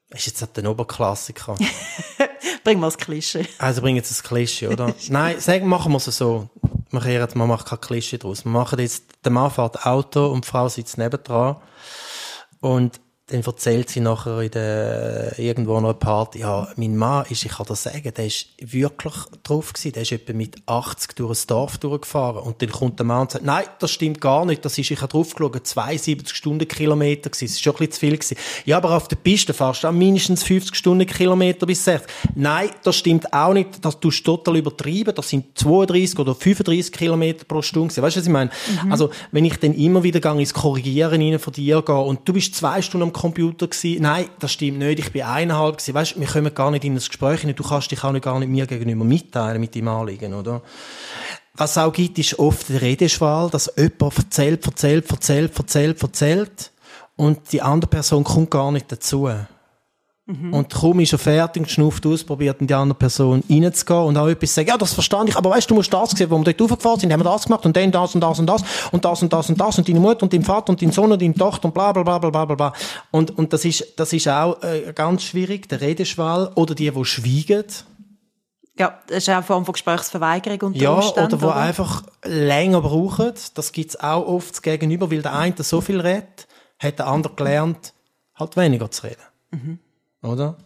[0.10, 1.56] ist jetzt halt ein Oberklassiker.
[2.64, 3.48] Bring mal das Klischee.
[3.60, 4.94] Also bringen jetzt ein Klischee, oder?
[5.10, 6.50] Nein, sagen, machen wir es so.
[6.92, 8.46] Wir kehren, man macht kein Klischee draus.
[8.46, 11.58] Wir machen jetzt, der Mann fährt Auto und die Frau sitzt nebendran.
[12.62, 17.44] Und dann erzählt sie nachher in der, irgendwo an einer Party, ja, mein Mann ist,
[17.44, 19.94] ich kann das sagen, der ist wirklich drauf gewesen.
[19.94, 22.44] Der ist etwa mit 80 durch ein Dorf durchgefahren.
[22.44, 24.64] Und dann kommt der Mann und sagt, nein, das stimmt gar nicht.
[24.64, 27.46] Das ist, ich habe drauf geschaut, 72 Stundenkilometer gewesen.
[27.46, 28.38] Das ist schon ein bisschen zu viel gewesen.
[28.66, 32.08] Ja, aber auf der Piste fahrst du auch mindestens 50 Stundenkilometer bis 60.
[32.36, 33.84] Nein, das stimmt auch nicht.
[33.84, 35.16] Das tust du total übertrieben.
[35.16, 38.04] Das sind 32 oder 35 Kilometer pro Stunde gewesen.
[38.04, 38.52] Weißt du, was ich meine?
[38.92, 42.34] Also, wenn ich dann immer wieder gehe, ins Korrigieren rein von dir gehe und du
[42.34, 45.94] bist zwei Stunden am Computer gewesen, nein, das stimmt nicht, ich bin eineinhalb gewesen.
[45.94, 47.56] Weißt wir kommen gar nicht in das Gespräch hinein.
[47.56, 50.62] Du kannst dich auch nicht gar nicht mir gegenüber mitteilen mit deinem Anliegen, oder?
[51.54, 56.72] Was auch gibt, ist oft der Redeschwall, dass jemand erzählt, erzählt, erzählt, erzählt, erzählt
[57.16, 59.30] und die andere Person kommt gar nicht dazu.
[60.28, 64.18] Und kaum ist er fertig und schnauft aus, probiert in die andere Person reinzugehen und
[64.18, 66.38] auch etwas sagen, ja, das verstand ich, aber weißt du, du musst das sehen, wo
[66.40, 68.64] wir dort raufgefahren sind, haben wir das gemacht und dann das und das und das
[68.92, 71.12] und das und das und das und deine Mutter und dein Vater und dein Sohn
[71.12, 72.74] und deine Tochter und bla bla bla bla bla bla.
[73.12, 77.06] Und, und das ist, das ist auch äh, ganz schwierig, der Redeschwall oder die, die
[77.06, 77.66] schweigen.
[78.80, 81.36] Ja, das ist auch eine Form von Gesprächsverweigerung unter Ja, Umständen.
[81.36, 83.32] oder wo einfach länger brauchen.
[83.54, 86.48] Das gibt's auch oft gegenüber, weil der eine so viel redet,
[86.80, 87.94] hat der andere gelernt,
[88.34, 89.22] halt weniger zu reden.
[89.52, 89.80] Mhm.
[90.22, 90.58] Oder?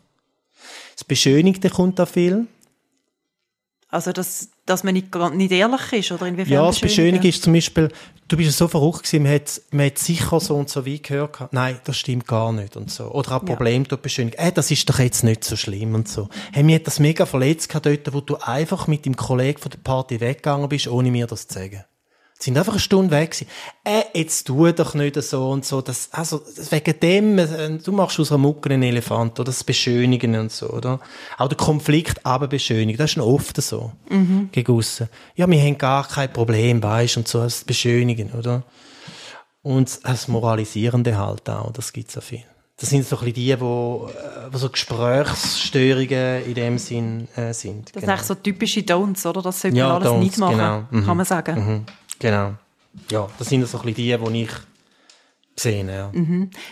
[0.95, 2.47] Das Beschönigte kommt da viel.
[3.91, 6.79] Also, dass, dass man nicht, nicht ehrlich ist, oder inwiefern Ja, das?
[6.79, 7.89] Beschönigte ist zum Beispiel,
[8.27, 11.01] du bist ja so verrückt gewesen, man hat, man hat sicher so und so wie
[11.01, 11.51] gehört.
[11.51, 13.05] Nein, das stimmt gar nicht und so.
[13.05, 14.37] Oder auch Problem dort beschönigen.
[14.37, 16.29] Äh, das ist doch jetzt nicht so schlimm und so.
[16.53, 19.79] Hey, mir hat das mega verletzt dort, wo du einfach mit dem Kollegen von der
[19.79, 21.83] Party weggegangen bist, ohne mir das zu sagen.
[22.41, 23.47] Sie sind einfach eine Stunde weg gewesen.
[23.83, 25.81] Äh, jetzt tu doch nicht so und so.
[25.81, 30.39] Das, also, wegen dem, äh, du machst aus einer Mucke einen Elefant, oder das Beschönigen
[30.39, 31.01] und so, oder?
[31.37, 32.97] Auch der Konflikt aber beschönigen.
[32.97, 33.91] Das ist noch oft so.
[34.53, 35.09] Gegen aussen.
[35.35, 38.63] Ja, wir haben gar kein Problem, weisst, und so, das Beschönigen, oder?
[39.61, 42.43] Und das Moralisierende halt auch, das gibt's ja viel.
[42.79, 47.53] Das sind so ein bisschen die, wo, äh, wo so Gesprächsstörungen in dem Sinn äh,
[47.53, 47.93] sind.
[47.93, 49.41] Das sind eigentlich so typische Don'ts, oder?
[49.41, 50.83] Das sollte Ja, man alles Don'ts, nicht machen, genau.
[50.89, 51.05] Mhm.
[51.05, 51.55] kann man sagen.
[51.59, 51.85] Mhm.
[52.19, 52.53] Genau.
[53.11, 54.51] Ja, das sind so ein bisschen die, die ich
[55.55, 56.11] sehe, ja.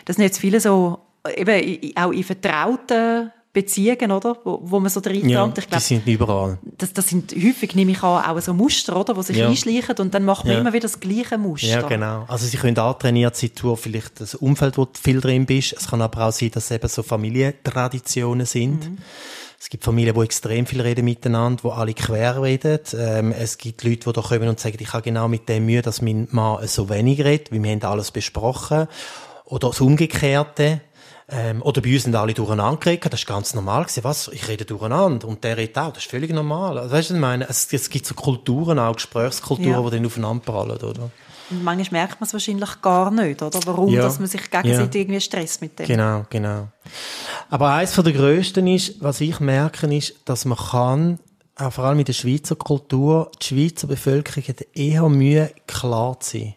[0.06, 1.00] Das sind jetzt viele so,
[1.36, 4.38] eben auch in vertrauten Beziehungen, oder?
[4.44, 5.58] Wo, wo man so Ja, reinkommt.
[5.58, 6.58] ich die glaube, sind überall.
[6.78, 9.14] das, das sind häufig, nehme ich an, auch so Muster, oder?
[9.16, 9.48] Die sich Ja.
[9.50, 10.60] einschleichen und dann macht man Ja.
[10.60, 11.68] immer wieder das gleiche Muster.
[11.68, 12.26] Ja, genau.
[12.28, 15.74] Also sie können antrainiert sein durch vielleicht das Umfeld, wo du viel drin bist.
[15.74, 18.90] Es kann aber auch sein, dass es eben so Familientraditionen sind.
[19.60, 22.80] Es gibt Familien, die extrem viel reden miteinander, wo alle quer reden.
[22.96, 25.82] Ähm, es gibt Leute, die da kommen und sagen, ich habe genau mit dem Mühe,
[25.82, 28.88] dass mein Mann so wenig redet, weil wir haben alles besprochen.
[29.46, 30.82] Oder das Umgekehrte.
[31.30, 33.12] Ähm, oder bei uns sind alle durcheinander geredet.
[33.12, 34.04] Das ist ganz normal gewesen.
[34.04, 34.28] Was?
[34.30, 35.28] Ich rede durcheinander.
[35.28, 35.92] Und der redet auch.
[35.92, 36.78] Das ist völlig normal.
[36.78, 37.50] Also, weißt du, ich meine?
[37.50, 39.82] Es, es gibt so Kulturen auch, Gesprächskulturen, Ja.
[39.90, 41.10] die dann aufeinander prallen, oder?
[41.50, 43.60] Und manchmal merkt man es wahrscheinlich gar nicht, oder?
[43.66, 44.02] Warum, Ja.
[44.02, 45.86] dass man sich gegenseitig irgendwie Stress mit dem.
[45.88, 46.68] Genau, genau.
[47.50, 51.20] Aber eins von der grössten ist, was ich merke, ist, dass man kann,
[51.56, 56.38] auch vor allem in der Schweizer Kultur, die Schweizer Bevölkerung hat eher Mühe, klar zu
[56.38, 56.54] sein.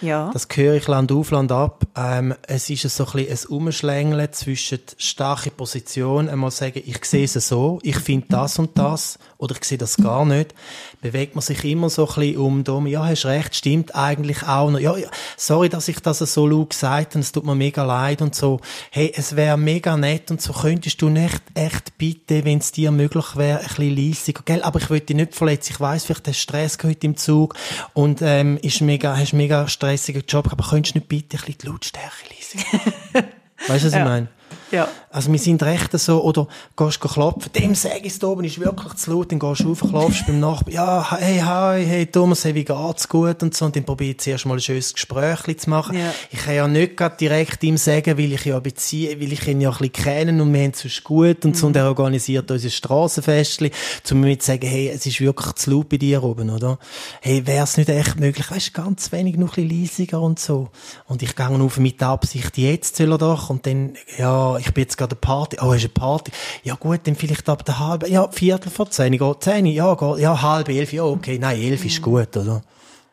[0.00, 0.30] Ja.
[0.32, 1.84] Das höre ich Land auf, Land ab.
[1.96, 7.24] Ähm, es ist so ein bisschen ein Umschlängeln zwischen starke Position, einmal sagen, ich sehe
[7.24, 10.52] es so, ich finde das und das, oder ich sehe das gar nicht.
[11.00, 14.70] Bewegt man sich immer so ein bisschen um, drum, ja, hast recht, stimmt eigentlich auch
[14.70, 14.80] noch.
[14.80, 18.20] Ja, ja, sorry, dass ich das so laut gesagt habe, es tut mir mega leid
[18.20, 18.60] und so.
[18.90, 22.90] Hey, es wäre mega nett und so könntest du nicht echt bitte, wenn es dir
[22.90, 24.62] möglich wäre, ein bisschen leiser, gell?
[24.62, 25.72] Aber ich will dich nicht verletzen.
[25.74, 27.54] Ich weiss, vielleicht hast du Stress heute im Zug
[27.94, 31.58] und ähm, ist mega, hast mega stressigen Job, aber könntest du nicht bitte ein bisschen
[31.62, 32.66] die Lautstärke leiser?
[33.68, 34.28] weißt du, was ich meine?
[34.70, 34.88] Ja.
[35.10, 38.60] Also wir sind recht so, oder gehst du klopfen, dem sag ich da oben, ist
[38.60, 42.44] wirklich zu laut, dann gehst du rauf, klopfst beim Nachbarn, ja, hey, hi, hey Thomas,
[42.44, 45.58] hey, wie geht's, gut und so, und dann probiere ich zuerst mal ein schönes Gespräch
[45.58, 45.98] zu machen.
[45.98, 46.12] Ja.
[46.30, 49.70] Ich kann ja nicht direkt ihm sagen, weil ich ja beziehe, weil ich ihn ja
[49.70, 52.68] ein bisschen kenne und wir haben es sonst gut und so, und er organisiert unser
[52.68, 53.70] Strassenfestli,
[54.10, 56.78] um mir zu sagen, hey, es ist wirklich zu laut bei dir oben, oder?
[57.22, 60.68] Hey, wär's nicht echt möglich, weißt, ganz wenig noch ein bisschen leisiger und so.
[61.06, 64.72] Und ich gehe auf mit der Absicht, jetzt soll er doch, und dann, ja, ich
[64.74, 66.30] bin jetzt gerade eine Party, oh, ist eine Party,
[66.62, 70.18] ja gut, dann vielleicht ab der halben, ja, Viertel vor zehn, geht zehn, ja, geht,
[70.18, 72.62] ja, halb elf, ja, okay, nein, elf ist gut, oder?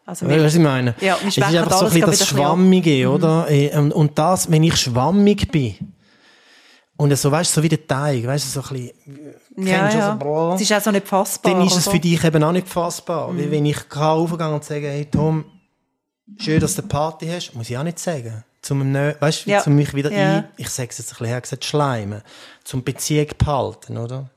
[0.08, 0.94] Also Weißt du, was ich meine?
[1.02, 2.28] Ja, es ist einfach so ein bisschen das.
[2.28, 3.48] Schwammige, oder?
[3.50, 5.76] Äh, Und, und das, wenn ich schwammig bin,
[6.98, 9.96] und so, weißt du, so wie der Teig, weißt du, so ein bisschen, Ja, kennst
[9.96, 10.20] du ja.
[10.22, 11.52] so, Es ist auch so nicht fassbar.
[11.54, 13.32] dann ist es für dich eben auch nicht fassbar.
[13.34, 13.40] Mhm.
[13.40, 15.44] Weil wenn ich kann aufgehen und sagen, hey Tom,
[16.38, 18.44] schön, dass du eine Party hast, muss ich auch nicht sagen.
[18.66, 19.62] Zum, weißt du, Ja.
[19.62, 20.38] zum mich wieder Ja.
[20.38, 22.24] ein, ich sage es jetzt ein bisschen hergesagt, schleimen.
[22.64, 24.32] Zum Beziehung behalten, oder?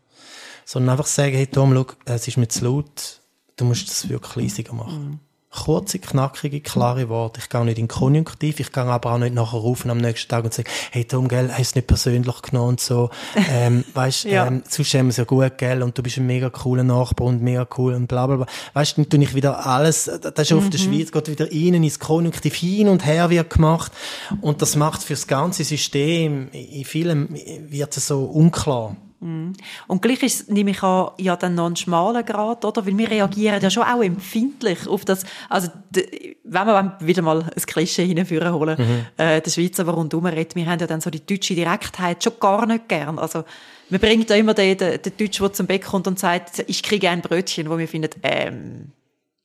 [0.67, 3.21] Sondern einfach sagen, hey Tom, schau, es ist mir zu laut,
[3.57, 5.05] du musst das wirklich leisiger machen.
[5.13, 5.21] Mhm.
[5.65, 7.41] Kurze, knackige, klare Worte.
[7.43, 10.45] Ich gehe nicht in Konjunktiv, ich gehe aber auch nicht nachher rufen am nächsten Tag
[10.45, 13.11] und sage, hey Tom, gell, hast du nicht persönlich genommen und so.
[13.51, 14.47] Ähm, weißt, Ja.
[14.47, 17.27] ähm, sonst haben wir es ja gut, gell, und du bist ein mega cooler Nachbar
[17.29, 18.47] und mega cool und bla, bla, bla.
[18.75, 21.99] Weißt, dann tue ich wieder alles, das ist auf der Schweiz, geht wieder rein ins
[21.99, 23.93] Konjunktiv hin und her wird gemacht.
[24.41, 27.29] Und das macht fürs ganze System, in vielem
[27.69, 28.97] wird es so unklar.
[29.21, 32.87] Und gleich ist, nehme ich an, ja dann noch ein schmaler Grad, oder?
[32.87, 37.63] Weil wir reagieren ja schon auch empfindlich auf das, also, wenn wir wieder mal ein
[37.67, 39.07] Klischee hinführen holen, Mhm.
[39.17, 42.35] äh, der Schweizer, der rundum redet, wir haben ja dann so die deutsche Direktheit schon
[42.39, 43.19] gar nicht gern.
[43.19, 43.45] Also,
[43.89, 46.83] wir bringen da immer den, den, den Deutschen, der zum Bett kommt und sagt, ich
[46.83, 48.93] kriege ein Brötchen, wo wir finden, ähm,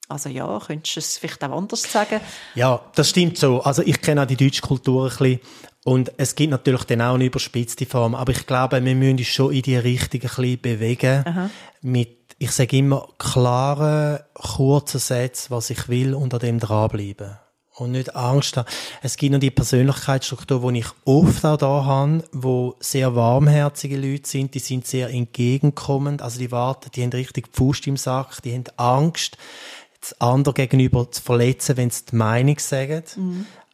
[0.09, 2.19] also ja, könntest du es vielleicht auch anders sagen?
[2.53, 3.61] Ja, das stimmt so.
[3.61, 5.39] Also ich kenne auch die deutsche Kultur ein bisschen.
[5.85, 8.15] Und es gibt natürlich dann auch eine überspitzte Form.
[8.15, 11.51] Aber ich glaube, wir müssen uns schon in die Richtung ein bisschen bewegen.
[11.81, 17.37] Mit, ich sage immer, klaren, kurzen Sätzen, was ich will und an dem dranbleiben.
[17.75, 18.69] Und nicht Angst haben.
[19.01, 24.29] Es gibt noch die Persönlichkeitsstruktur, die ich oft auch da habe, wo sehr warmherzige Leute
[24.29, 28.43] sind, die sind sehr entgegenkommend, also die warten, die haben richtig die Faust im Sack,
[28.43, 29.37] die haben Angst,
[29.99, 33.03] das andere gegenüber zu verletzen, wenn sie die Meinung sagen.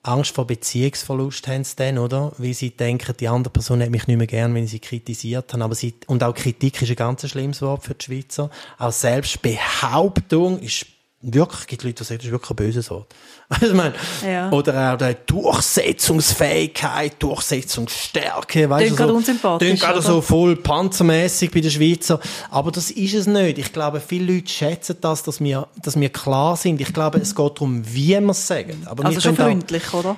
[0.01, 2.31] Angst vor Beziehungsverlust haben sie dann, oder?
[2.37, 5.51] Weil sie denken, die andere Person hat mich nicht mehr gern, wenn ich sie kritisiert
[5.53, 5.63] habe.
[5.63, 8.49] Aber sie, und auch Kritik ist ein ganz schlimmes Wort für die Schweizer.
[8.77, 10.85] Auch Selbstbehauptung ist
[11.21, 13.07] wirklich, gibt Leute, die sagen, das ist wirklich ein böses Wort.
[13.51, 14.51] Also, ich meine, Ja.
[14.51, 21.71] oder auch die Durchsetzungsfähigkeit, Durchsetzungsstärke, weißt Klingt gerade unsympathisch, gerade so voll panzermäßig bei den
[21.71, 22.19] Schweizer.
[22.51, 23.57] Aber das ist es nicht.
[23.57, 26.79] Ich glaube, viele Leute schätzen das, dass wir, dass wir klar sind.
[26.79, 28.83] Ich glaube, es geht darum, wie wir es sagen.
[28.85, 30.17] Aber Also schon können auch- freundlich, oder?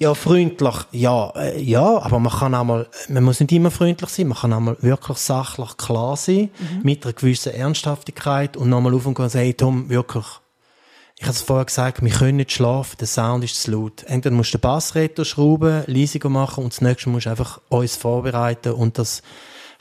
[0.00, 4.08] Ja, freundlich, ja, äh, ja, aber man kann auch mal, man muss nicht immer freundlich
[4.08, 6.48] sein, man kann auch mal wirklich sachlich klar sein,
[6.82, 10.24] mit einer gewissen Ernsthaftigkeit und nochmal auf und gehen und sagen, hey Tom, wirklich,
[11.18, 14.04] ich habe es vorher gesagt, wir können nicht schlafen, der Sound ist zu laut.
[14.04, 17.96] Entweder musst du den Bassretter schrauben, leisiger machen und das nächste musst du einfach uns
[17.96, 19.20] vorbereiten und das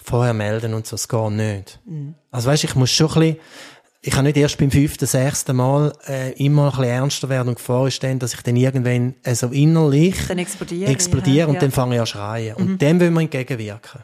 [0.03, 1.79] vorher melden und so, es geht nicht.
[2.29, 3.37] Also weißt, ich muss schon ein bisschen,
[4.01, 7.55] ich kann nicht erst beim fünften, sechsten Mal äh, immer ein bisschen ernster werden und
[7.55, 10.89] Gefahr ist dann, dass ich dann irgendwann äh, so innerlich Dann explodiere.
[10.89, 11.59] explodiere ja, und ja.
[11.59, 12.55] dann fange ich an zu schreien.
[12.55, 14.01] Und dem will man entgegenwirken.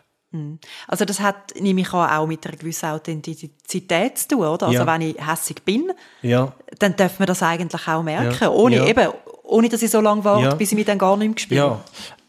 [0.90, 4.68] Also das hat, nehme ich an, auch mit einer gewissen Authentizität zu tun, oder?
[4.68, 4.88] Also Ja.
[4.88, 6.54] wenn ich hässig bin, Ja.
[6.80, 8.50] dann darf man das eigentlich auch merken, Ja.
[8.50, 9.08] ohne eben,
[9.44, 11.58] ohne dass ich so lange warte, bis ich mich dann gar nicht mehr spüre.
[11.68, 11.84] Ja.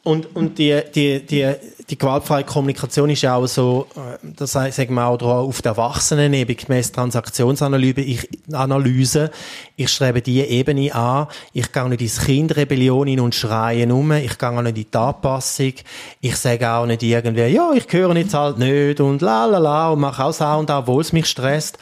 [0.04, 1.52] Und, und die, die, die,
[1.88, 6.56] die gewaltfreie Kommunikation ist ja auch so, äh, das sagen wir auch auf der Erwachsenenebene,
[6.56, 9.30] gemäß Transaktionsanalyse, ich, Analyse,
[9.76, 14.36] ich strebe die Ebene an, ich gehe nicht ins Kindrebellion hin und schreie um, ich
[14.36, 15.74] gehe auch nicht in die Anpassung,
[16.20, 19.90] ich sage auch nicht irgendwie, ja, ich höre jetzt halt nicht und la la la
[19.90, 21.78] und mache auch Sound, obwohl es mich stresst.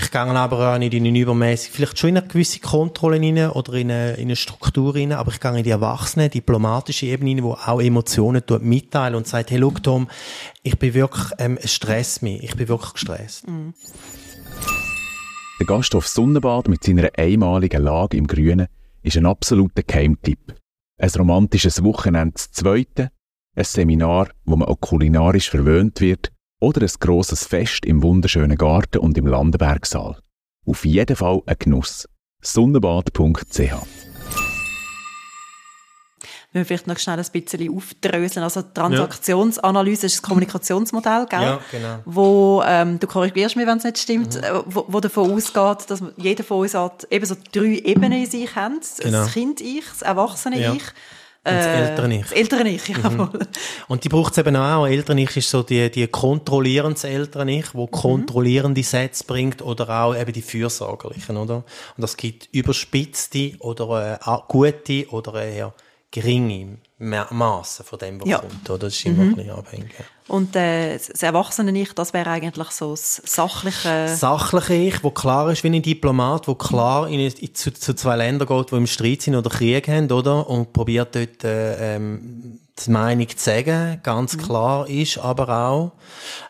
[0.00, 3.50] Ich gehe aber auch nicht in eine übermäßig, vielleicht schon in eine gewisse Kontrolle rein
[3.50, 7.32] oder in eine, in eine Struktur rein, aber ich gehe in die erwachsene, diplomatische Ebene
[7.32, 10.06] rein, wo auch Emotionen mitteilen und sagt, hey, look, Tom,
[10.62, 13.48] ich bin wirklich, ähm, es stresst mich, ich bin wirklich gestresst.
[13.48, 13.74] Mhm.
[15.58, 18.68] Der Gasthof Sonnenbad mit seiner einmaligen Lage im Grünen
[19.02, 20.54] ist ein absoluter Keimtipp.
[20.98, 23.10] Ein romantisches Wochenende zweite,
[23.56, 28.98] ein Seminar, wo man auch kulinarisch verwöhnt wird oder ein grosses Fest im wunderschönen Garten
[28.98, 30.18] und im Landenbergsaal.
[30.66, 32.08] Auf jeden Fall ein Genuss.
[32.42, 33.72] Sonnenbad.ch
[36.52, 38.42] wir vielleicht noch schnell ein bisschen aufdröseln.
[38.42, 41.42] Also Transaktionsanalyse ist das Kommunikationsmodell, gell?
[41.42, 41.98] Ja, genau.
[42.04, 44.42] Wo, ähm, du korrigierst mich, wenn es nicht stimmt, mhm.
[44.42, 48.30] Äh, wo, wo, davon ausgeht, dass jeder von uns hat eben so drei Ebenen in
[48.30, 48.72] sich hat.
[48.98, 49.18] Genau.
[49.18, 50.82] Das Kind-Ich, das Erwachsene-Ich.
[50.82, 50.92] Ja
[51.44, 52.22] das ältere Ich.
[52.22, 53.26] Das ältere Ich, jawohl.
[53.26, 53.38] Mhm.
[53.88, 54.86] Und die braucht es eben auch.
[54.86, 57.90] Ältere Ich ist so die, die kontrollierendes ältere Ich, wo mhm.
[57.90, 61.56] kontrollierende Sätze bringt oder auch eben die fürsorgerlichen, oder?
[61.56, 61.64] Und
[62.02, 65.74] das gibt überspitzte oder äh, gute oder eher
[66.10, 68.38] geringe Massen von dem, was ja.
[68.38, 68.68] kommt.
[68.70, 68.78] Oder?
[68.78, 69.30] Das ist immer mhm.
[69.30, 69.94] ein bisschen abhängig.
[70.28, 74.08] Und äh, das erwachsene Ich, das wäre eigentlich so das sachliche...
[74.08, 78.16] Sachliche Ich, wo klar ist wie ein Diplomat, wo klar in, in, zu, zu, zwei
[78.16, 80.48] Ländern geht, die im Streit sind oder Krieg haben, oder?
[80.48, 84.42] Und probiert dort äh, ähm, die Meinung zu sagen, ganz mhm.
[84.42, 85.92] klar ist, aber auch,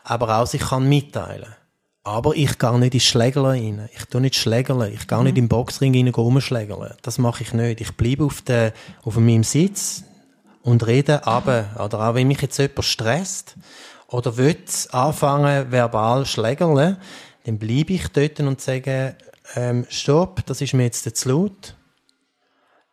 [0.03, 1.55] aber auch sich kann mitteilen.
[2.03, 3.89] Aber ich gehe nicht ins Schlägerle rein.
[3.95, 4.91] Ich tue nicht Schlägerle.
[4.91, 5.25] Ich gehe mhm.
[5.25, 6.97] nicht im Boxring rein rumschlägerle.
[7.03, 7.81] Das mache ich nicht.
[7.81, 8.73] Ich bleibe auf, der,
[9.05, 10.05] auf meinem Sitz
[10.69, 13.55] und rede aber Oder auch wenn mich jetzt jemand stresst
[14.07, 14.57] oder will
[14.93, 16.99] anfangen verbal schlägerle,
[17.45, 19.17] dann bleibe ich dort und sage,
[19.55, 21.75] ähm, stopp, das ist mir jetzt zu laut.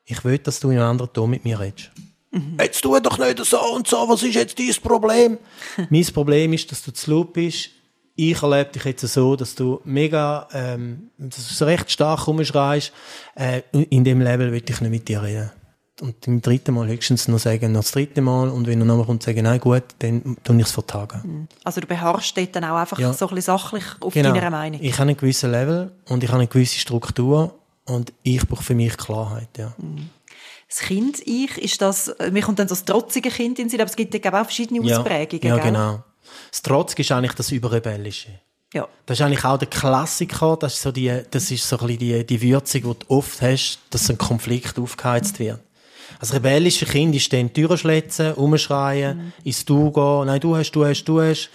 [0.06, 1.92] Ich will, dass du in einem anderen Ton mit mir redest.
[2.32, 2.58] Mhm.
[2.60, 5.38] Jetzt tu doch nicht so und so, was ist jetzt dein Problem?
[5.90, 7.70] mein Problem ist, dass du zu laut bist
[8.18, 12.94] ich erlebe dich jetzt so, dass du mega, ähm, dass du so recht stark rumschreist,
[13.36, 15.52] äh, in dem Level will ich nicht mit dir reden.
[16.02, 19.06] Und im dritten Mal höchstens noch sagen, noch das dritte Mal, und wenn er nochmal
[19.06, 21.22] kommt sagen, nein, gut, dann tue ich es vertagen.
[21.24, 21.48] Mhm.
[21.64, 23.14] Also du beharrst dort dann auch einfach ja.
[23.14, 24.34] so ein bisschen sachlich auf genau.
[24.34, 24.82] deiner Meinung?
[24.82, 27.56] ich habe einen gewissen Level und ich habe eine gewisse Struktur
[27.86, 29.74] und ich brauche für mich Klarheit, ja.
[29.78, 30.10] Mhm.
[30.68, 33.90] Das Kind, ich, ist das, mir kommt dann so das trotzige Kind in sich, aber
[33.90, 36.04] es gibt ja auch verschiedene Ausprägungen, Ja, ja genau.
[36.52, 38.40] Das Trotzige ist eigentlich das Überrebellische.
[38.74, 38.88] Ja.
[39.06, 42.00] Das ist eigentlich auch der Klassiker, das ist so die, das ist so ein bisschen
[42.00, 45.62] die, die Würzung, die du oft hast, dass ein Konflikt aufgeheizt wird.
[46.20, 49.34] Als rebellische Kind ist dann Türen schlitzen, umschreien, mhm.
[49.44, 51.50] ins Du gehen, nein, du hast, du hast, du hast.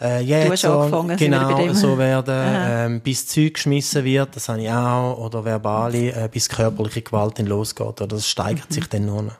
[0.00, 4.60] Äh, jetzt du hast angefangen, genau, so werden, ähm, bis Zeug geschmissen wird, das habe
[4.60, 8.74] ich auch, oder verbale, äh, bis körperliche Gewalt dann losgeht, oder das steigert mhm.
[8.74, 9.36] sich dann nur noch.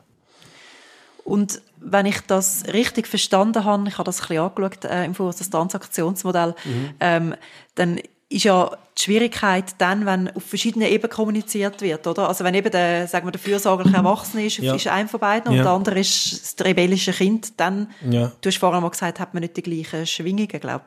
[1.23, 5.13] Und wenn ich das richtig verstanden habe, ich habe das ein bisschen angeschaut äh, im
[5.13, 6.89] Voraus, das Transaktionsmodell, mhm.
[6.99, 7.35] ähm,
[7.75, 12.27] dann ist ja die Schwierigkeit dann, wenn auf verschiedenen Ebenen kommuniziert wird, oder?
[12.27, 14.75] Also wenn eben der, sagen wir, der fürsorgliche Erwachsene ist, ja.
[14.75, 15.59] ist ein von beiden ja.
[15.59, 18.31] und der andere ist das rebellische Kind, dann, ja.
[18.41, 20.85] du hast vorher mal gesagt, hat man nicht die gleichen Schwingungen, glaube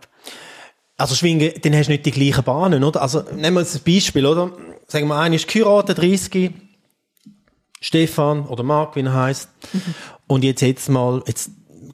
[0.99, 3.01] Also Schwingen, dann hast du nicht die gleichen Bahnen, oder?
[3.01, 4.53] Also nehmen wir uns ein Beispiel, oder?
[4.87, 6.53] Sagen wir, einer ist geheiratet, 30,
[7.81, 9.49] Stefan oder Marc, wie er heisst.
[9.73, 9.95] Mhm.
[10.27, 11.51] Und jetzt jetzt mal, jetzt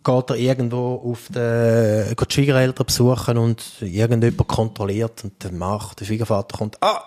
[0.07, 5.99] geht er irgendwo auf den, geht die Schwiegereltern besuchen und irgendjemand kontrolliert und dann macht
[5.99, 7.03] der Schwiegervater kommt, ah,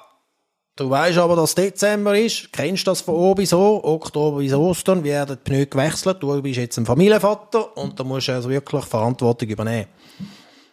[0.75, 5.03] du weißt aber, dass Dezember ist, kennst das von oben bis so, Oktober bis Ostern
[5.05, 8.83] werden die Pneu gewechselt, du bist jetzt ein Familienvater und da musst du also wirklich
[8.83, 9.87] Verantwortung übernehmen.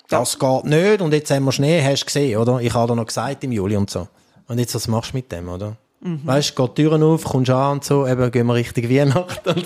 [0.09, 2.61] Das geht nicht und jetzt haben wir Schnee, hast du gesehen, oder?
[2.61, 4.09] Ich habe dir noch gesagt im Juli und so.
[4.49, 5.77] Und jetzt, was machst du mit dem, oder?
[6.01, 6.21] Mhm.
[6.25, 9.63] Weißt du, geht die Türen auf, kommst an und so, eben gehen wir Richtung Weihnachten.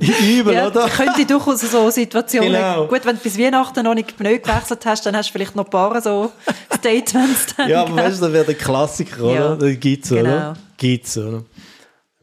[0.00, 0.88] Übel, ja, oder?
[0.88, 2.52] könnte durchaus so Situationen.
[2.52, 2.86] Genau.
[2.86, 5.64] Gut, wenn du bis Weihnachten noch nicht Pneu gewechselt hast, dann hast du vielleicht noch
[5.64, 6.32] ein paar so
[6.76, 7.54] Statements.
[7.56, 9.34] Dann, ja, aber weißt du, das wäre der Klassiker, oder?
[9.34, 10.22] Ja, das gibt's, genau.
[10.22, 10.54] oder?
[10.76, 11.44] Gibt's, oder?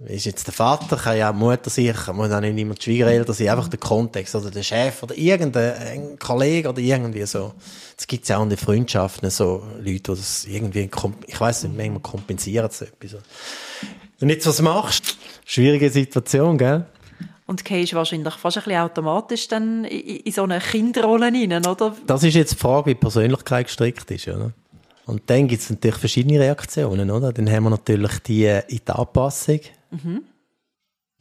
[0.06, 2.82] Ist jetzt der Vater, kann ja auch die Mutter sein, muss auch nicht immer die
[2.82, 7.54] Schwiegereltern sein, einfach der Kontext oder der Chef oder irgendein Kollege oder irgendwie so.
[7.98, 10.90] Es gibt ja auch in den Freundschaften so Leute, die das irgendwie,
[11.28, 13.22] ich weiß nicht, manchmal kompensieren so etwas.
[14.22, 15.18] Und jetzt, was machst?
[15.46, 16.86] Schwierige Situation, gell?
[17.46, 21.96] Und gehst wahrscheinlich fast ein bisschen automatisch dann in, in so eine Kinderrolle rein, oder?
[22.06, 24.54] Das ist jetzt die Frage, wie die Persönlichkeit gestrickt ist, oder?
[25.06, 27.34] Und dann gibt es natürlich verschiedene Reaktionen, oder?
[27.34, 29.60] Dann haben wir natürlich die in die Anpassung,
[29.92, 30.24] Mhm.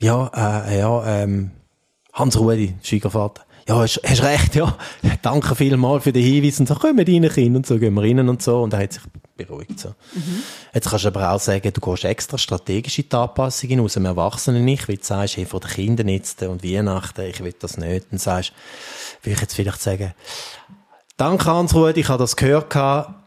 [0.01, 1.51] Ja, äh, ja, ähm,
[2.13, 3.45] Hans-Rudi, Schwiegervater.
[3.69, 4.77] Ja, hast, hast recht, ja.
[5.23, 6.59] Danke vielmals für den Hinweis.
[6.59, 8.63] Und so, kommen wir rein, Kind, und so, gehen wir rein und so.
[8.63, 9.03] Und er hat sich
[9.37, 9.91] beruhigt, so.
[10.15, 10.43] Mhm.
[10.73, 14.07] Jetzt kannst du aber auch sagen, du gehst extra strategisch in die Anpassungen aus dem
[14.07, 17.77] Erwachsenen nicht, weil du sagst, hey, vor den Kindern jetzt und Weihnachten, ich will das
[17.77, 18.07] nicht.
[18.11, 18.53] Dann sagst,
[19.23, 20.15] will ich jetzt vielleicht sagen,
[21.17, 23.18] danke Hans-Rudi, ich habe das gehört gehabt,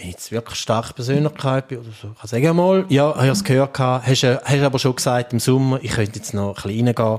[0.00, 3.26] wenn ich jetzt wirklich starke Persönlichkeit bin oder so, kann ich sagen mal, ja, hast
[3.26, 6.56] du es gehört hast, du- hast aber schon gesagt im Sommer, ich könnte jetzt noch
[6.56, 7.18] ein bisschen reingehen.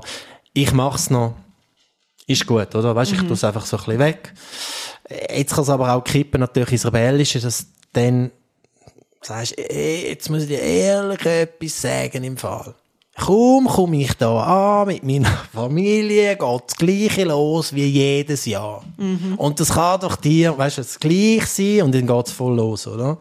[0.52, 1.34] Ich mach's noch.
[2.26, 2.94] Ist gut, oder?
[2.94, 4.32] Weißt, ich tue es einfach so ein bisschen weg.
[5.34, 8.30] Jetzt kann es aber auch kippen, natürlich ins Rebellische, dass dann
[9.20, 12.74] sagst, ey, jetzt muss ich dir ehrlich etwas sagen im Fall.
[13.16, 18.82] Kaum komme ich da an mit meiner Familie, geht das Gleiche los wie jedes Jahr.
[19.36, 22.86] Und das kann doch dir, weißt du, das Gleiche sein und dann geht's voll los,
[22.86, 23.18] oder?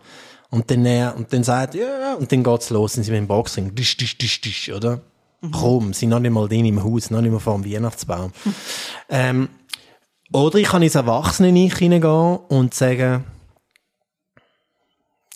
[0.50, 3.28] Und dann, äh, und dann sagt, ja, und dann geht's los, und sie mit dem
[3.28, 5.02] Boxring, disch, disch, disch, disch, oder?
[5.52, 8.32] Komm, sind noch nicht mal drin im Haus, noch nicht mal vor dem Weihnachtsbaum.
[9.10, 9.50] ähm,
[10.32, 13.26] oder ich kann ins Erwachsene nicht hineingehen und sagen,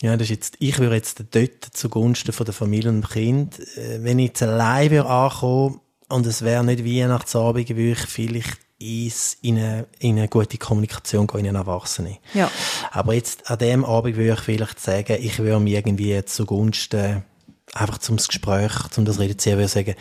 [0.02, 3.58] ja, das ist jetzt, ich würde jetzt dort zugunsten von der Familie und dem Kind,
[3.76, 8.58] äh, wenn ich jetzt allein würde ankommen und es wäre nicht Weihnachtsabend, würde ich vielleicht
[8.78, 12.18] ins, in, eine, in eine gute Kommunikation gehen, in einen Erwachsenen.
[12.34, 12.50] Ja.
[12.90, 17.24] Aber jetzt, an dem Abend würde ich vielleicht sagen, ich würde mir irgendwie zugunsten,
[17.72, 19.94] einfach zum Gespräch, zum das reduzieren, würde ich sagen,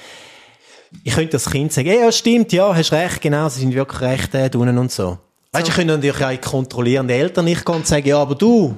[1.03, 4.35] ich könnte das Kind sagen, ja, stimmt, ja, hast recht, genau, sie sind wirklich recht,
[4.35, 5.17] äh, unten und so.
[5.51, 8.35] Weißt du, ich könnte natürlich auch in kontrollierende Eltern nicht gehen und sagen, ja, aber
[8.35, 8.75] du,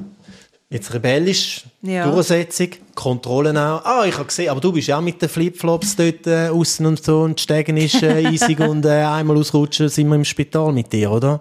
[0.70, 2.10] jetzt rebellisch, Ja.
[2.12, 3.86] Durchsetzung, Kontrollen auch.
[3.86, 6.86] Ah, ich habe gesehen, aber du bist ja auch mit den Flipflops dort äh, außen
[6.86, 10.72] und so und Stegen ist äh, eisig und äh, einmal ausrutschen sind wir im Spital
[10.74, 11.40] mit dir, oder?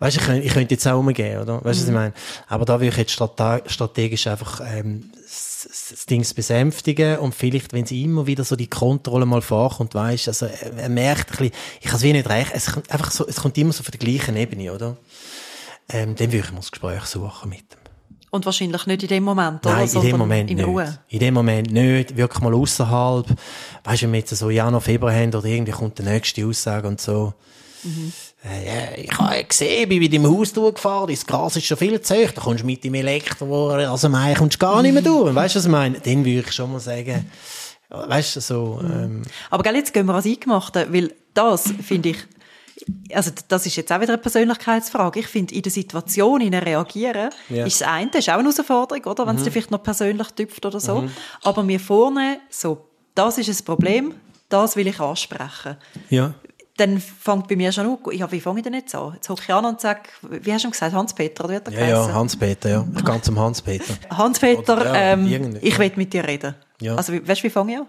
[0.00, 1.56] Weißt du, ich, könnte- ich könnte jetzt auch umgehen, oder?
[1.56, 2.14] Weißt du, was ich meine?
[2.48, 7.84] Aber da will ich jetzt strate strategisch einfach ähm, das, Ding besänftigen und vielleicht, wenn
[7.84, 11.52] sie immer wieder so die Kontrolle mal vorkommt, weißt also er, er merkt ein bisschen,
[11.82, 13.90] ich kann es wie nicht recht, es kommt einfach so, es kommt immer so von
[13.92, 14.96] der gleichen Ebene, oder?
[15.90, 17.79] Ähm, dann würde ich mal das Gespräch suchen mit ihm.
[18.30, 19.74] Und wahrscheinlich nicht in dem Moment, oder?
[19.76, 20.66] Nein, in dem Moment in nicht.
[20.66, 20.98] Ruhe.
[21.08, 22.16] In dem Moment nicht.
[22.16, 23.26] Wirklich mal außerhalb.
[23.84, 26.86] Weißt du, wenn wir jetzt so Januar, Februar haben oder irgendwie kommt die nächste Aussage
[26.86, 27.34] und so.
[28.44, 32.00] Äh, ja, ich habe gesehen, bin mit dem Haus durchgefahren, das Gras ist schon viel
[32.00, 35.02] zu hoch, da kommst du mit dem Elektro, also Mai kommst du gar nicht mehr
[35.02, 35.34] durch.
[35.34, 35.98] Weißt du, was ich meine?
[35.98, 37.30] Dann würde ich schon mal sagen,
[37.88, 42.18] weißt du, so, ähm, Aber gell, jetzt gehen wir ans Eingemachte, weil das finde ich,
[43.12, 45.20] also das ist jetzt auch wieder eine Persönlichkeitsfrage.
[45.20, 47.66] Ich finde, in der Situation in reagieren, Ja.
[47.66, 49.26] ist das eine, das ist auch eine Herausforderung, oder?
[49.26, 51.04] Wenn es dir vielleicht noch persönlich tüpft oder so.
[51.42, 54.14] Aber mir vorne, so, das ist ein Problem,
[54.48, 55.76] das will ich ansprechen.
[56.08, 56.34] ja.
[56.76, 59.12] Dann fängt bei mir schon an, ja, wie fange ich denn jetzt an?
[59.12, 61.72] Jetzt hocke ich an und sage, wie hast du gesagt, Hans-Peter, oder wie hat er
[61.74, 62.14] Ja, ja?
[62.14, 62.86] Hans-Peter, ja.
[62.96, 63.94] Ich gehe zum Hans-Peter.
[64.16, 66.54] Hans-Peter, ja, ähm, ich will mit dir reden.
[66.80, 66.94] Ja.
[66.96, 67.86] Also, wie- weißt du, wie fange ich an?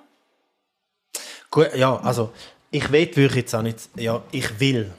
[1.49, 2.31] Gut, ja, also,
[2.71, 4.91] ich will, würde ich jetzt auch nicht, ja, ich will.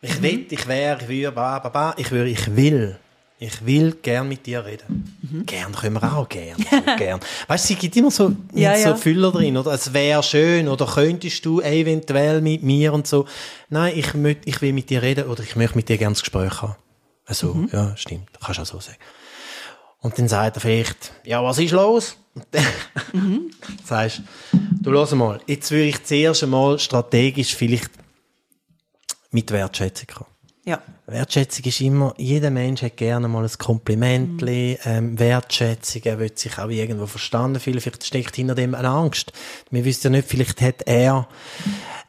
[0.00, 0.22] Ich Mhm.
[0.22, 2.98] will, ich wäre, ich würde, ba, ba, ba, ich würde, ich will.
[3.38, 5.16] Ich will gern mit dir reden.
[5.22, 5.46] Mhm.
[5.46, 6.56] Gern können wir auch gern.
[6.58, 7.18] So gern.
[7.48, 8.94] Weißt du, es gibt immer so, Ja, so ja.
[8.94, 9.72] Füller drin, oder?
[9.72, 13.26] Es wäre schön, oder könntest du eventuell mit mir und so.
[13.68, 16.20] Nein, ich, möcht, ich will mit dir reden, oder ich möchte mit dir gerne das
[16.22, 16.76] Gespräch haben.
[17.26, 17.68] Also, Mhm.
[17.72, 18.28] ja, stimmt.
[18.40, 18.98] Kannst du auch so sagen.
[20.02, 22.16] Und dann sagt er vielleicht, ja, was ist los?
[22.34, 22.64] Und dann
[23.84, 27.90] sagst du, los mal, jetzt würde ich zuerst einmal strategisch vielleicht
[29.30, 30.30] mit Wertschätzung kommen.
[30.64, 30.80] Ja.
[31.06, 36.56] Wertschätzung ist immer, jeder Mensch hat gerne mal ein Kompliment, ähm, Wertschätzung, er will sich
[36.58, 39.32] auch irgendwo verstanden fühlen, vielleicht steckt hinter dem eine Angst.
[39.70, 41.26] Wir wissen ja nicht, vielleicht hat er,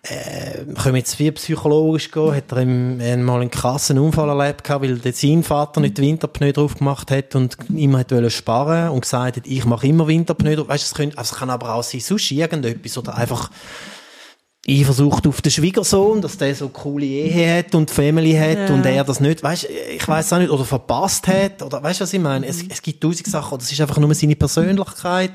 [0.03, 4.83] äh, können wir jetzt viel psychologisch gehen, hat er einmal einen krassen Unfall erlebt gehabt,
[4.83, 9.47] weil sein Vater nicht Winterpneu drauf gemacht hat und immer hat sparen und gesagt hat,
[9.47, 10.67] ich mache immer Winterpneu drauf.
[10.67, 13.49] Weißt es also es kann aber auch sein, sonst irgendetwas oder einfach,
[14.65, 18.85] ich versucht auf den Schwiegersohn, dass der so coole Ehe hat und Family hat und
[18.85, 22.13] er das nicht, weißt, ich weiß auch nicht, oder verpasst hat, oder weißt du, was
[22.13, 22.47] ich meine?
[22.47, 25.31] Es, es gibt tausend Sachen, es ist einfach nur seine Persönlichkeit.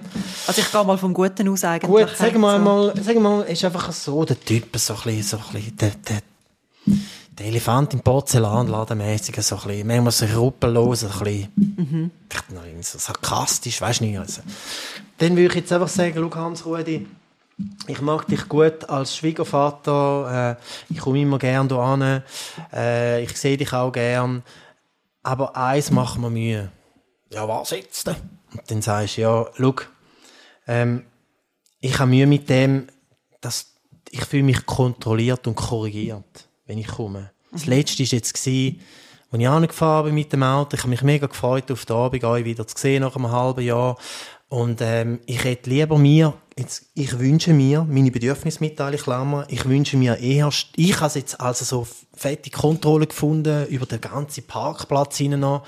[0.47, 2.07] Also ich gehe mal vom Guten aus eigentlich.
[2.07, 2.59] Gut, sagen wir So.
[2.64, 5.77] mal, sagen wir mal, ist einfach so der Typ, so ein bisschen, so ein bisschen,
[5.77, 6.23] der, der,
[7.38, 12.99] der Elefant im Porzellanladen mäßig, so ein bisschen, manchmal so ruppellos, ein bisschen, irgendwie so
[12.99, 14.41] sarkastisch, weißt du nicht, also.
[15.19, 17.07] Dann würde ich jetzt einfach sagen, schau Hans-Rudi,
[17.87, 22.23] ich mag dich gut als Schwiegervater, äh, ich komme immer gern hier hin,
[22.73, 24.42] äh, ich sehe dich auch gern,
[25.23, 26.73] aber eins macht mir Mühe.
[27.33, 28.07] Ja, was jetzt?
[28.07, 28.16] denn?
[28.53, 29.75] Und dann sagst du, ja, schau,
[30.66, 31.05] ähm,
[31.81, 32.87] ich habe Mühe mit dem,
[33.40, 33.75] dass
[34.11, 37.31] ich fühle mich kontrolliert und korrigiert, wenn ich komme.
[37.53, 38.81] Das letzte war jetzt, gewesen,
[39.31, 40.77] als ich angefahren bin mit dem Auto.
[40.77, 43.62] Ich habe mich mega gefreut, auf den Abend euch wieder zu sehen, nach einem halben
[43.62, 43.97] Jahr.
[44.49, 49.97] Und ähm, ich hätte lieber mir, jetzt, ich wünsche mir, meine Bedürfnismitteilung, Klammer, ich wünsche
[49.97, 55.61] mir eher, ich habe jetzt also so fette Kontrolle gefunden, über den ganzen Parkplatz hinein.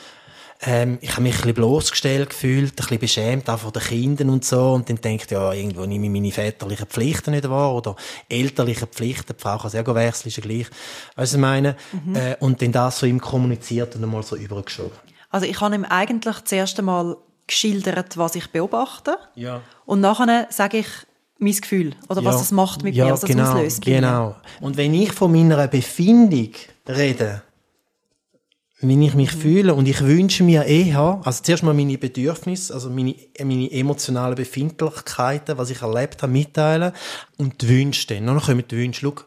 [0.62, 4.28] Ähm, ich habe mich ein bisschen bloßgestellt gefühlt, ein bisschen beschämt auch vor den Kindern
[4.28, 4.72] und so.
[4.72, 7.96] Und dann denke ich, ja, irgendwo nehme ich meine väterlichen Pflichten nicht wahr oder
[8.28, 9.34] elterliche Pflichten.
[9.34, 10.66] Die Frau kann sehr wechseln, ist ja gleich.
[10.66, 10.70] Weißt
[11.16, 11.76] du, was ich meine?
[12.12, 14.98] Äh, und dann das so ihm kommuniziert und einmal so übergeschoben.
[15.30, 17.16] Also ich habe ihm eigentlich das erste Mal
[17.46, 19.16] geschildert, was ich beobachte.
[19.34, 19.62] Ja.
[19.86, 20.86] Und nachher sage ich
[21.38, 23.84] mein Gefühl oder was es macht mit ja, mir, was es genau, auslöst.
[23.84, 23.96] bei mir.
[23.96, 24.36] Genau.
[24.60, 26.52] Und wenn ich von meiner Befindung
[26.86, 27.42] rede,
[28.82, 32.88] wie ich mich fühle und ich wünsche mir eher, also zuerst mal meine Bedürfnisse, also
[32.88, 36.92] meine, meine emotionalen Befindlichkeiten, was ich erlebt habe, mitteilen
[37.36, 38.26] und die Wünsche dann.
[38.26, 39.00] Dann kommen die Wünsche.
[39.02, 39.24] Schau,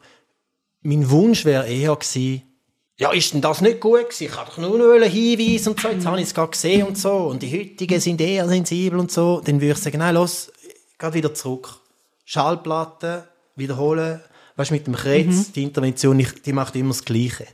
[0.82, 2.44] mein Wunsch wäre eher gewesen,
[3.00, 4.24] ja, ist denn das nicht gut gewesen?
[4.26, 6.98] Ich habe doch nur noch Hinweise und so, jetzt habe ich es gerade gesehen und
[6.98, 9.42] so, und die heutigen sind eher sensibel und so.
[9.44, 10.52] Dann würde ich sagen, nein, los,
[11.00, 11.80] geh wieder zurück.
[12.26, 14.22] Schallplatte, wiederholen,
[14.56, 17.48] weißt du, mit dem Kretz, die Intervention, ich, die macht immer das Gleiche.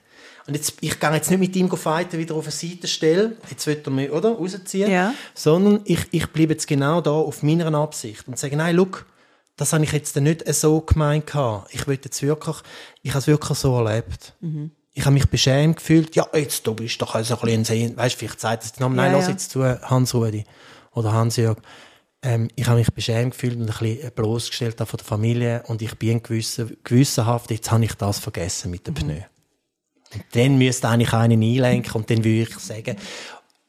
[0.48, 3.68] Und jetzt, ich gehe jetzt nicht mit ihm fighten, wieder auf eine Seite stellen, jetzt
[3.68, 5.14] wird er mich, oder, rausziehen, Ja.
[5.36, 9.06] sondern ich, ich bleibe jetzt genau da auf meiner Absicht und sage, nein, look,
[9.58, 11.74] das habe ich jetzt nicht so gemeint gehabt.
[11.74, 12.56] Ich will jetzt wirklich,
[13.04, 14.34] ich habe es wirklich so erlebt.
[15.00, 18.20] Ich habe mich beschämt gefühlt, ja, jetzt, du bist doch also ein bisschen, weißt du,
[18.20, 20.44] vielleicht sagt es den Namen, nein, Ja, lass jetzt zu, Hans-Rudi
[20.92, 21.58] oder Hans-Jörg.
[22.22, 25.82] Ähm, ich habe mich beschämt gefühlt und ein bisschen bloßgestellt auch von der Familie und
[25.82, 28.98] ich bin gewissen, gewissenhaft, jetzt habe ich das vergessen mit dem Mhm.
[28.98, 29.22] Pneu.
[30.16, 32.98] Und dann müsste eigentlich einen einlenken und dann würde ich sagen,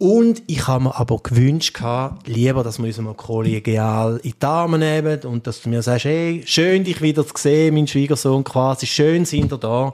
[0.01, 4.47] und ich habe mir aber gewünscht gehabt, lieber, dass wir uns mal kollegial in die
[4.47, 8.43] Arme nehmen und dass du mir sagst, hey, schön dich wieder zu sehen, mein Schwiegersohn
[8.43, 9.93] quasi, schön sind ihr da.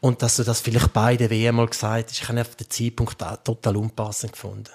[0.00, 2.22] Und dass du das vielleicht beide wie einmal gesagt hast.
[2.22, 4.70] Ich habe einfach den Zeitpunkt total unpassend gefunden.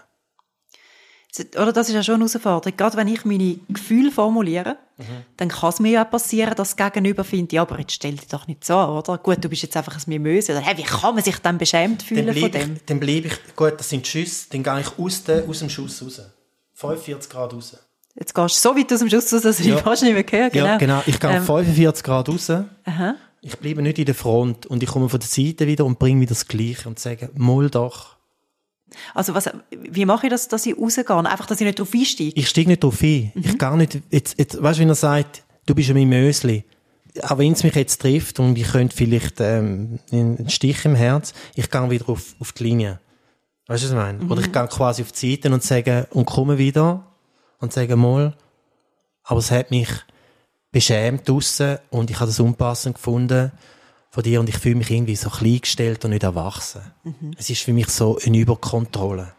[1.56, 2.76] Oder das ist ja schon eine Herausforderung.
[2.78, 5.04] Gerade wenn ich meine Gefühle formuliere, Mhm.
[5.38, 8.28] dann kann es mir ja passieren, dass das Gegenüber findet, ja, aber jetzt stell dich
[8.28, 9.20] doch nicht so an, oder?
[9.20, 10.54] Gut, du bist jetzt einfach ein Mimöse.
[10.54, 12.74] Oder, hey, wie kann man sich dann beschämt Dann fühlen von bleibe dem?
[12.78, 15.70] ich, dann bleibe ich, gut, das sind Schüsse, dann gehe ich aus, der, aus dem
[15.70, 16.22] Schuss raus.
[16.74, 17.78] 45 Grad raus.
[18.16, 19.78] Jetzt gehst du so weit aus dem Schuss raus, dass ich Ja.
[19.78, 20.50] fast nicht mehr höre.
[20.50, 20.66] Genau.
[20.66, 21.04] Ja, genau.
[21.06, 22.50] Ich gehe Ähm, 45 Grad raus.
[22.50, 23.16] aha.
[23.42, 26.18] Ich bleibe nicht in der Front und ich komme von der Seite wieder und bringe
[26.18, 28.17] mir das Gleiche und sage, mal doch.
[29.14, 31.16] Also was, wie mache ich das, dass ich rausgehe?
[31.16, 32.32] Einfach, dass ich nicht drauf einsteige?
[32.36, 33.32] Ich steige nicht drauf ein.
[33.36, 36.64] Ich gar nicht, jetzt, jetzt, weißt du, wenn er sagt, du bist ein Mösli.
[37.24, 41.34] Auch wenn es mich jetzt trifft und ich könnte vielleicht ähm, einen Stich im Herz,
[41.56, 43.00] ich gehe wieder auf, auf die Linie.
[43.68, 44.32] Weißt du, was ich meine?
[44.32, 47.08] Oder ich gehe quasi auf die Seite und sage, und komme wieder
[47.60, 48.36] und sage mal,
[49.24, 49.90] aber es hat mich
[50.72, 53.52] beschämt draussen und ich habe das unpassend gefunden
[54.18, 56.82] von dir und ich fühle mich irgendwie so kleingestellt und nicht erwachsen.
[57.38, 59.32] Es ist für mich so eine Überkontrolle.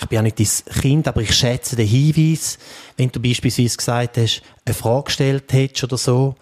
[0.00, 2.58] Ich bin ja nicht dein Kind, aber ich schätze den Hinweis,
[2.96, 6.36] wenn du beispielsweise gesagt hast, eine Frage gestellt hättest oder so.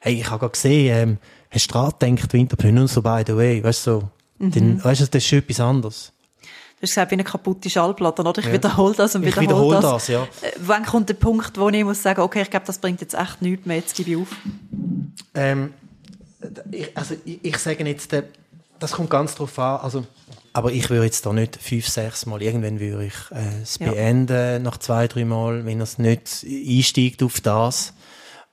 [0.00, 1.18] Hey, ich habe gerade gesehen, ähm,
[1.50, 4.08] hast du dran gedacht, Winterpneu, nur so by the way, weißt du, so.
[4.38, 6.12] Dann, weißt du, das ist schon etwas anderes.
[6.40, 8.38] Du hast gesagt, wie eine kaputte Schallplatte, oder?
[8.38, 10.06] Ich wiederhole das und Ich wiederhole wiederhole das.
[10.06, 10.22] das, ja.
[10.22, 13.12] Äh, Wann kommt der Punkt, wo ich muss sagen, okay, ich glaube, das bringt jetzt
[13.12, 14.28] echt nichts mehr, jetzt gebe ich auf?
[15.34, 15.74] Ähm,
[16.70, 18.24] ich, also ich, ich sage jetzt, äh,
[18.78, 19.80] das kommt ganz drauf an.
[19.80, 20.04] Also,
[20.52, 23.90] aber ich würde jetzt da nicht fünf, sechs Mal, irgendwann würde ich äh, es Ja.
[23.90, 27.94] beenden, nach zwei, drei Mal, wenn er es nicht einsteigt auf das.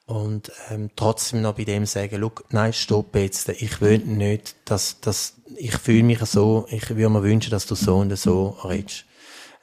[0.05, 4.99] Und ähm, trotzdem noch bei dem sagen, Look, nein, stopp jetzt, ich will nicht, dass,
[5.01, 9.05] dass ich fühle mich so, ich würde mir wünschen, dass du so und so redest.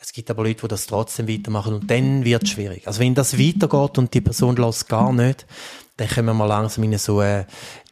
[0.00, 2.86] Es gibt aber Leute, die das trotzdem weitermachen und dann wird es schwierig.
[2.86, 5.46] Also wenn das weitergeht und die Person lässt gar nicht,
[5.96, 7.46] dann kommen wir langsam in so eine,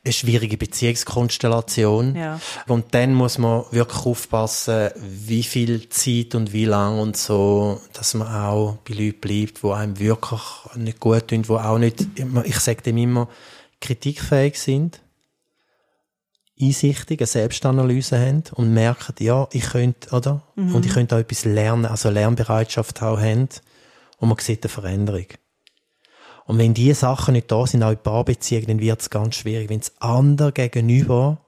[0.04, 2.14] eine schwierige Beziehungskonstellation.
[2.14, 2.40] Ja.
[2.66, 8.14] Und dann muss man wirklich aufpassen, wie viel Zeit und wie lang und so, dass
[8.14, 10.42] man auch bei Leuten bleibt, die einem wirklich
[10.76, 12.06] nicht gut tun, die auch nicht,
[12.44, 13.28] ich sage dem immer,
[13.80, 15.00] kritikfähig sind
[16.60, 20.42] einsichtig, eine Selbstanalyse haben und merken, ja, ich könnte, oder?
[20.54, 23.48] Und ich könnte auch etwas lernen, also Lernbereitschaft auch haben
[24.18, 25.26] und man sieht eine Veränderung.
[26.46, 29.70] Und wenn diese Sachen nicht da sind, auch in Paarbeziehungen, dann wird es ganz schwierig.
[29.70, 31.38] Wenn das andere gegenüber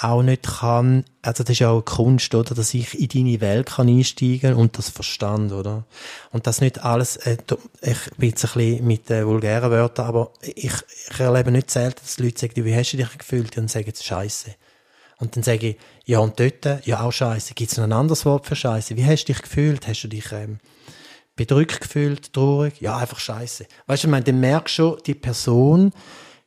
[0.00, 3.40] auch nicht kann, also das ist ja auch eine Kunst, oder, dass ich in deine
[3.40, 5.84] Welt kann einsteigen und das Verstand, oder?
[6.32, 7.36] Und das nicht alles, äh,
[7.80, 10.72] ich bin jetzt ein bisschen mit äh, vulgären Wörtern, aber ich,
[11.10, 13.56] ich erlebe nicht selten, dass Leute sagen, wie hast du dich gefühlt?
[13.56, 14.54] Und sagen, Scheiße.
[15.18, 17.54] Und dann sage ich, ja, und dort, ja, auch Scheiße.
[17.54, 18.96] Gibt es noch ein anderes Wort für Scheiße?
[18.96, 19.86] Wie hast du dich gefühlt?
[19.86, 20.58] Hast du dich, ähm,
[21.36, 22.80] bedrückt gefühlt, traurig?
[22.80, 23.66] Ja, einfach Scheiße.
[23.86, 25.92] Weißt du, ich meine, dann merkst du schon, die Person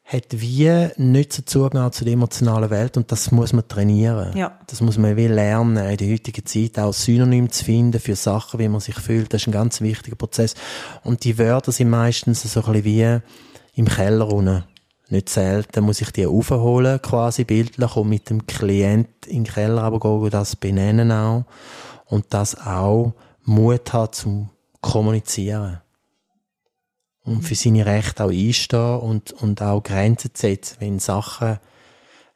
[0.08, 4.36] hat wie nicht so Zugang zu der emotionalen Welt und das muss man trainieren.
[4.38, 4.58] Ja.
[4.68, 8.60] Das muss man wie lernen, in der heutigen Zeit auch Synonym zu finden für Sachen,
[8.60, 9.34] wie man sich fühlt.
[9.34, 10.56] Das ist ein ganz wichtiger Prozess.
[11.04, 13.20] Und die Wörter sind meistens so ein bisschen wie
[13.74, 14.64] im Keller unten.
[15.10, 19.84] Nicht selten muss ich die aufholen, quasi bildlich, und mit dem Klient in den Keller
[19.84, 21.46] aber gehen das benennen auch.
[22.06, 23.14] Und das auch
[23.44, 24.50] Mut hat zum
[24.82, 25.82] Kommunizieren.
[27.24, 31.60] Und für seine Rechte auch einstehen und, und auch Grenzen setzen, wenn Sachen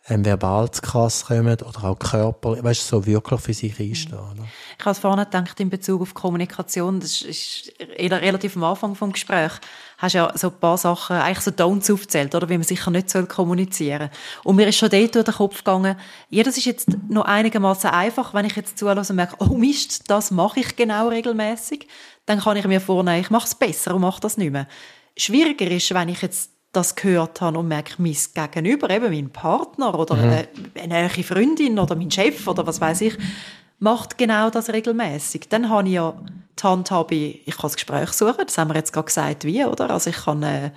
[0.10, 4.18] ähm, verbal zu krass kommen oder auch Körper, weißt du, so wirklich für sich einstehen.
[4.18, 4.48] Oder?
[4.80, 9.52] Ich habe vorhin gedacht, in Bezug auf Kommunikation, das ist relativ am Anfang vom Gespräch,
[10.00, 13.12] hast ja so ein paar Sachen, eigentlich so Don'ts aufgezählt, oder, wie man sicher nicht
[13.12, 14.10] soll kommunizieren
[14.44, 15.96] Und mir ist schon dort durch den Kopf gegangen,
[16.30, 20.10] ja, das ist jetzt noch einigermaßen einfach, wenn ich jetzt zulasse und merke, oh Mist,
[20.10, 21.88] das mache ich genau regelmäßig,
[22.26, 24.68] dann kann ich mir vornehmen, ich mache es besser und mache das nicht mehr.
[25.18, 29.98] Schwieriger ist, wenn ich jetzt das gehört habe und merke, mein Gegenüber, eben mein Partner
[29.98, 30.46] oder mhm.
[30.82, 33.18] eine, eine Freundin oder mein Chef oder was weiß ich,
[33.80, 35.50] macht genau das regelmäßig.
[35.50, 36.14] Dann habe ich ja
[36.58, 39.90] die Handhabe, ich kann das Gespräch suchen, das haben wir jetzt gerade gesagt, wie, oder?
[39.90, 40.72] Also ich kann äh,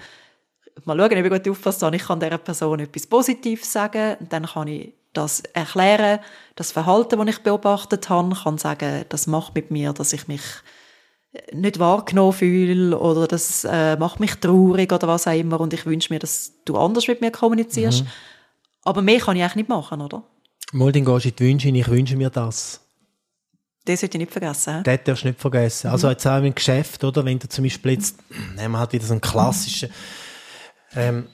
[0.84, 4.46] mal schauen, ob ich gut aufpasse, ich kann dieser Person etwas Positives sagen und dann
[4.46, 6.18] kann ich das erklären,
[6.56, 10.42] das Verhalten, das ich beobachtet habe, kann sagen, das macht mit mir, dass ich mich
[11.52, 15.84] nicht wahrgenommen fühle oder das äh, macht mich traurig oder was auch immer und ich
[15.86, 18.04] wünsche mir, dass du anders mit mir kommunizierst.
[18.04, 18.08] Mhm.
[18.84, 20.22] Aber mehr kann ich eigentlich nicht machen, oder?
[20.72, 22.80] Mal, dann gehst du in die Wünsche ich wünsche mir das.
[23.84, 24.82] Das sollte ich nicht vergessen.
[24.82, 25.88] Das darfst du nicht vergessen.
[25.88, 27.24] Also jetzt auch im Geschäft, oder?
[27.24, 28.16] Wenn du zum Beispiel jetzt,
[28.56, 29.90] nehmen wir halt wieder so einen klassischen,
[30.94, 31.26] ähm,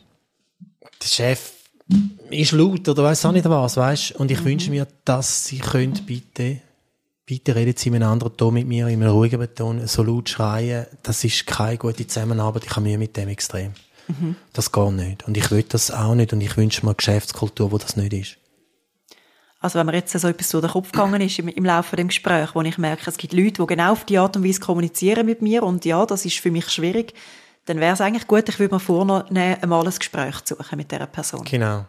[1.01, 1.53] der Chef
[2.31, 4.13] ist laut oder weiß auch nicht was, weißt?
[4.13, 4.45] Und ich mhm.
[4.47, 6.61] wünsche mir, dass sie könnt bitte
[7.31, 10.29] bitte reden Sie in einem anderen Ton mit mir, in einem ruhigen Ton, so laut
[10.29, 13.73] schreien, das ist keine gute Zusammenarbeit, ich habe Mühe mit dem extrem.
[14.09, 14.35] Mhm.
[14.53, 15.29] Das geht nicht.
[15.29, 18.13] Und ich will das auch nicht und ich wünsche mir eine Geschäftskultur, wo das nicht
[18.13, 18.37] ist.
[19.61, 22.09] Also wenn mir jetzt so etwas durch den Kopf gegangen ist im, im Laufe des
[22.09, 25.25] Gesprächs, wo ich merke, es gibt Leute, die genau auf die Art und Weise kommunizieren
[25.25, 27.15] mit mir und ja, das ist für mich schwierig,
[27.67, 29.23] dann wäre es eigentlich gut, ich würde mir vornehmen,
[29.63, 31.45] einmal ein Gespräch zu suchen mit dieser Person.
[31.45, 31.85] Genau.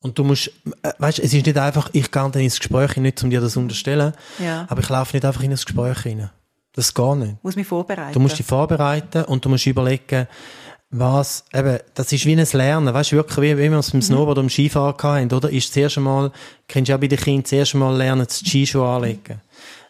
[0.00, 0.48] Und du musst,
[0.82, 3.54] äh, weißt, es ist nicht einfach, ich gehe dann ins Gespräch nicht, um dir das
[3.54, 4.66] zu unterstellen, ja.
[4.68, 6.30] aber ich laufe nicht einfach in ein Gespräch rein.
[6.72, 7.32] Das geht nicht.
[7.32, 8.12] Du musst mich vorbereiten.
[8.12, 10.28] Du musst dich vorbereiten und du musst überlegen,
[10.90, 13.98] was, eben, das ist wie ein Lernen, weißt du, wirklich, wie, wie wir es beim
[13.98, 14.02] mhm.
[14.02, 15.50] Snowboard oder beim Skifahren hatten, oder?
[15.50, 16.30] Ist zuerst einmal,
[16.68, 19.40] kennst du ja bei den Kindern, zuerst einmal lernen, das Skischuhe anlegen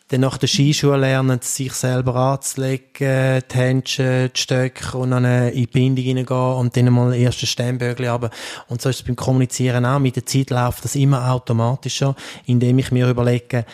[0.08, 5.54] dann nach der Skischuhe lernen, sich selber anzulegen, die Händchen, die Stöcke und dann in
[5.54, 8.30] die Bindung hineingehen und dann mal erste Stemmbögel haben.
[8.68, 9.98] Und so ist es beim Kommunizieren auch.
[9.98, 12.14] Mit der Zeit läuft das immer automatischer,
[12.46, 13.64] indem ich mir überlege,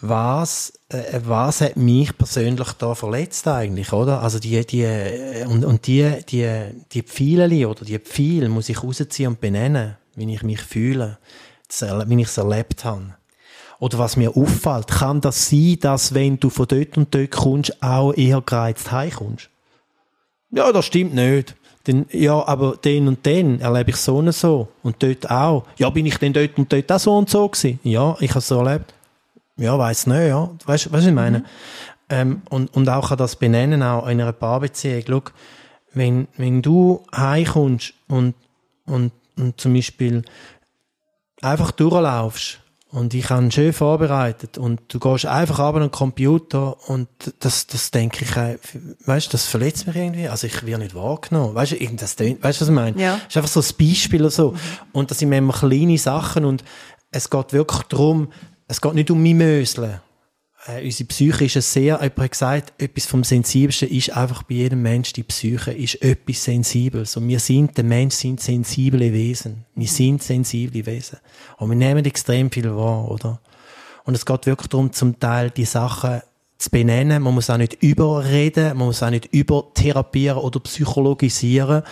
[0.00, 4.22] was, äh, was hat mich persönlich da verletzt eigentlich, oder?
[4.22, 4.86] Also die, die,
[5.46, 6.48] und, und die, die,
[6.90, 11.18] die Pfeile oder die Pfeile muss ich rausziehen und benennen, wie ich mich fühle,
[12.06, 13.14] wie ich es erlebt habe.
[13.82, 17.82] Oder was mir auffällt, kann das sein, dass wenn du von dort und dort kommst,
[17.82, 19.50] auch eher gereizt heimkommst?
[20.52, 21.56] Ja, das stimmt nicht.
[21.88, 24.68] Denn, ja, aber den und den erlebe ich so und so.
[24.84, 25.64] Und dort auch.
[25.78, 27.80] Ja, bin ich denn dort und dort auch so und so gewesen?
[27.82, 28.94] Ja, ich habe es so erlebt.
[29.56, 30.48] Ja, weiss nicht, ja.
[30.64, 31.40] Weißt du, was ich meine?
[31.40, 31.44] Mhm.
[32.08, 35.02] Ähm, und, und auch kann das benennen, auch in einer Paarbeziehung.
[35.08, 35.22] Schau,
[35.92, 38.36] wenn, wenn du heimkommst und,
[38.86, 40.22] und, und zum Beispiel
[41.40, 42.61] einfach durchlaufst
[42.92, 47.08] und ich habe schön vorbereitet und du gehst einfach ab an den Computer und
[47.40, 48.58] das, das denke ich, äh,
[49.06, 50.28] weißt du, das verletzt mich irgendwie.
[50.28, 51.54] Also ich werde nicht wahrgenommen.
[51.54, 53.00] Weißt du, das, weißt du, was ich meine?
[53.00, 53.14] Ja.
[53.14, 54.54] Das ist einfach so ein Beispiel oder so.
[54.92, 56.64] Und das sind immer kleine Sachen und
[57.10, 58.30] es geht wirklich darum,
[58.68, 60.00] es geht nicht um Mimöseln
[60.66, 64.82] äh, unsere Psyche ist sehr, jemand hat gesagt, etwas vom Sensibelsten ist einfach bei jedem
[64.82, 67.16] Mensch, die Psyche ist etwas Sensibles.
[67.16, 69.64] Und wir sind, der Mensch sind sensible Wesen.
[69.74, 71.18] Wir sind sensible Wesen.
[71.56, 73.40] Und wir nehmen extrem viel wahr, oder?
[74.04, 76.22] Und es geht wirklich darum, zum Teil die Sachen
[76.62, 77.22] zu benennen.
[77.22, 81.82] Man muss auch nicht überreden, man muss auch nicht übertherapieren oder psychologisieren,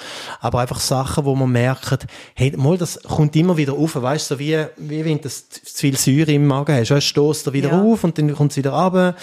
[0.41, 4.35] aber einfach Sachen, wo man merkt, hey, mal, das kommt immer wieder auf, weißt du,
[4.35, 5.45] so wie, wie wenn du zu
[5.75, 7.83] viel Säure im Magen hast, weißt, stoßt er wieder ja.
[7.83, 9.16] auf und dann kommt es wieder runter,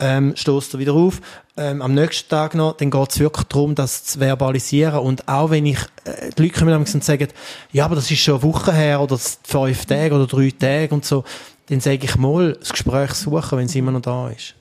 [0.00, 1.20] ähm, stoßt er wieder auf,
[1.58, 5.50] ähm, am nächsten Tag noch, dann geht es wirklich darum, das zu verbalisieren und auch
[5.50, 7.28] wenn ich, äh, die Leute kommen und sagen,
[7.70, 11.04] ja, aber das ist schon eine Woche her oder fünf Tage oder drei Tage und
[11.04, 11.22] so,
[11.68, 14.54] dann sage ich mal, das Gespräch suchen, wenn es immer noch da ist.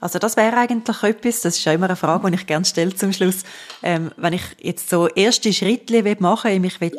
[0.00, 2.94] Also das wäre eigentlich etwas, das ist auch immer eine Frage, die ich gerne stelle
[2.94, 3.42] zum Schluss.
[3.82, 6.96] Ähm, wenn ich jetzt so erste Schritte machen will, ich will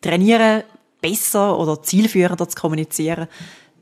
[0.00, 0.64] trainieren,
[1.00, 3.28] besser oder zielführender zu kommunizieren,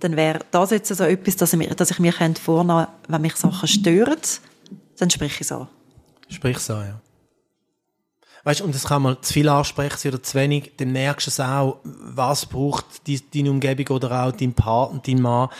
[0.01, 3.21] dann wäre das jetzt so etwas, dass ich mir, dass ich mir vornehmen könnte, wenn
[3.21, 4.19] mich Sachen stören,
[4.99, 5.69] dann sprich ich es an.
[6.29, 7.01] Sprich es an, ja.
[8.45, 11.41] Weißt, und das kann man zu viel ansprechen oder zu wenig, dann merkst du es
[11.41, 15.51] auch, was braucht die, deine Umgebung oder auch dein Partner, dein Mann,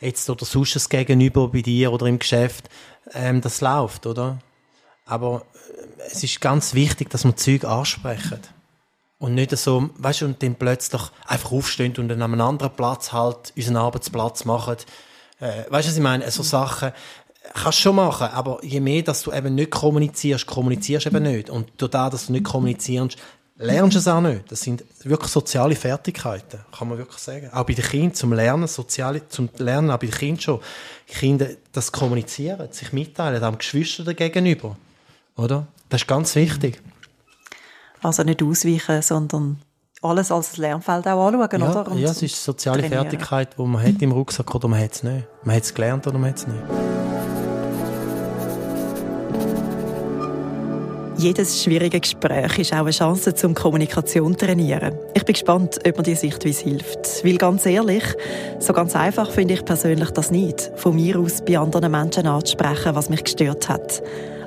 [0.00, 2.70] jetzt oder sonst das Gegenüber bei dir oder im Geschäft,
[3.12, 4.38] ähm, das läuft, oder?
[5.04, 5.42] Aber
[5.98, 8.40] äh, es ist ganz wichtig, dass man Zeug ansprechen.
[9.18, 12.72] Und nicht so, weißt du, und dann plötzlich einfach aufstehen und dann an einem anderen
[12.72, 14.76] Platz halt unseren Arbeitsplatz machen.
[15.40, 16.30] Äh, weißt du, was ich meine?
[16.30, 16.92] So Sachen,
[17.54, 21.50] kannst du schon machen, aber je mehr, dass du eben nicht kommunizierst, kommunizierst eben nicht.
[21.50, 23.16] Und durch das, dass du nicht kommunizierst,
[23.56, 24.50] lernst du es auch nicht.
[24.50, 27.50] Das sind wirklich soziale Fertigkeiten, kann man wirklich sagen.
[27.52, 30.60] Auch bei den Kindern zum Lernen, soziale, zum Lernen, auch bei den Kindern schon.
[31.06, 34.76] Kinder, das Kommunizieren, sich mitteilen, am Geschwistern gegenüber.
[35.36, 35.66] Oder?
[35.88, 36.80] Das ist ganz wichtig.
[38.02, 39.60] Also nicht ausweichen, sondern
[40.02, 41.90] alles als Lernfeld auch anschauen, ja, oder?
[41.90, 43.02] Und ja, es ist eine soziale trainieren.
[43.02, 45.26] Fertigkeit, die man hat im Rucksack oder man hat es nicht.
[45.44, 46.89] Man hat es gelernt oder man hat es nicht.
[51.20, 54.94] Jedes schwierige Gespräch ist auch eine Chance zum Kommunikation zu trainieren.
[55.12, 57.22] Ich bin gespannt, ob mir diese Sichtweise hilft.
[57.22, 58.04] Weil ganz ehrlich,
[58.58, 62.94] so ganz einfach finde ich persönlich das nicht, von mir aus bei anderen Menschen anzusprechen,
[62.94, 64.02] was mich gestört hat.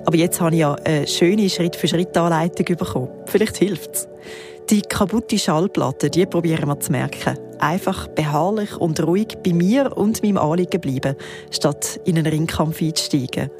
[0.05, 3.09] Aber jetzt habe ich ja eine schöne Schritt-für-Schritt-Anleitung bekommen.
[3.27, 4.07] Vielleicht hilft es.
[4.71, 7.37] Die kaputte Schallplatte, die probieren wir zu merken.
[7.59, 11.17] Einfach beharrlich und ruhig bei mir und meinem Anliegen bleiben,
[11.51, 13.51] statt in einen Ringkampf einzusteigen.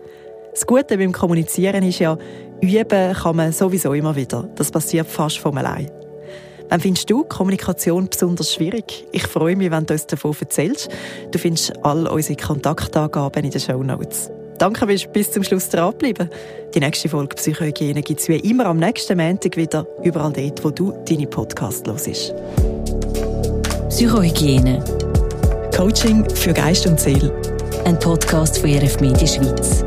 [0.54, 2.16] Das Gute beim Kommunizieren ist ja,
[2.64, 4.48] üben kann man sowieso immer wieder.
[4.56, 5.92] Das passiert fast von allein.
[6.70, 9.06] Wann findest du Kommunikation besonders schwierig?
[9.12, 10.90] Ich freue mich, wenn du uns davon erzählst.
[11.32, 14.32] Du findest all unsere Kontaktangaben in den Show Notes.
[14.58, 16.30] Danke, bist bis zum Schluss dran bleiben.
[16.74, 20.70] Die nächste Folge Psychohygiene gibt es wie immer am nächsten Montag wieder, überall dort, wo
[20.70, 22.34] du deine Podcast hörst.
[23.90, 24.84] Psychohygiene.
[25.76, 27.34] Coaching für Geist und Seele.
[27.86, 29.84] Ein Podcast von RF Media Schweiz.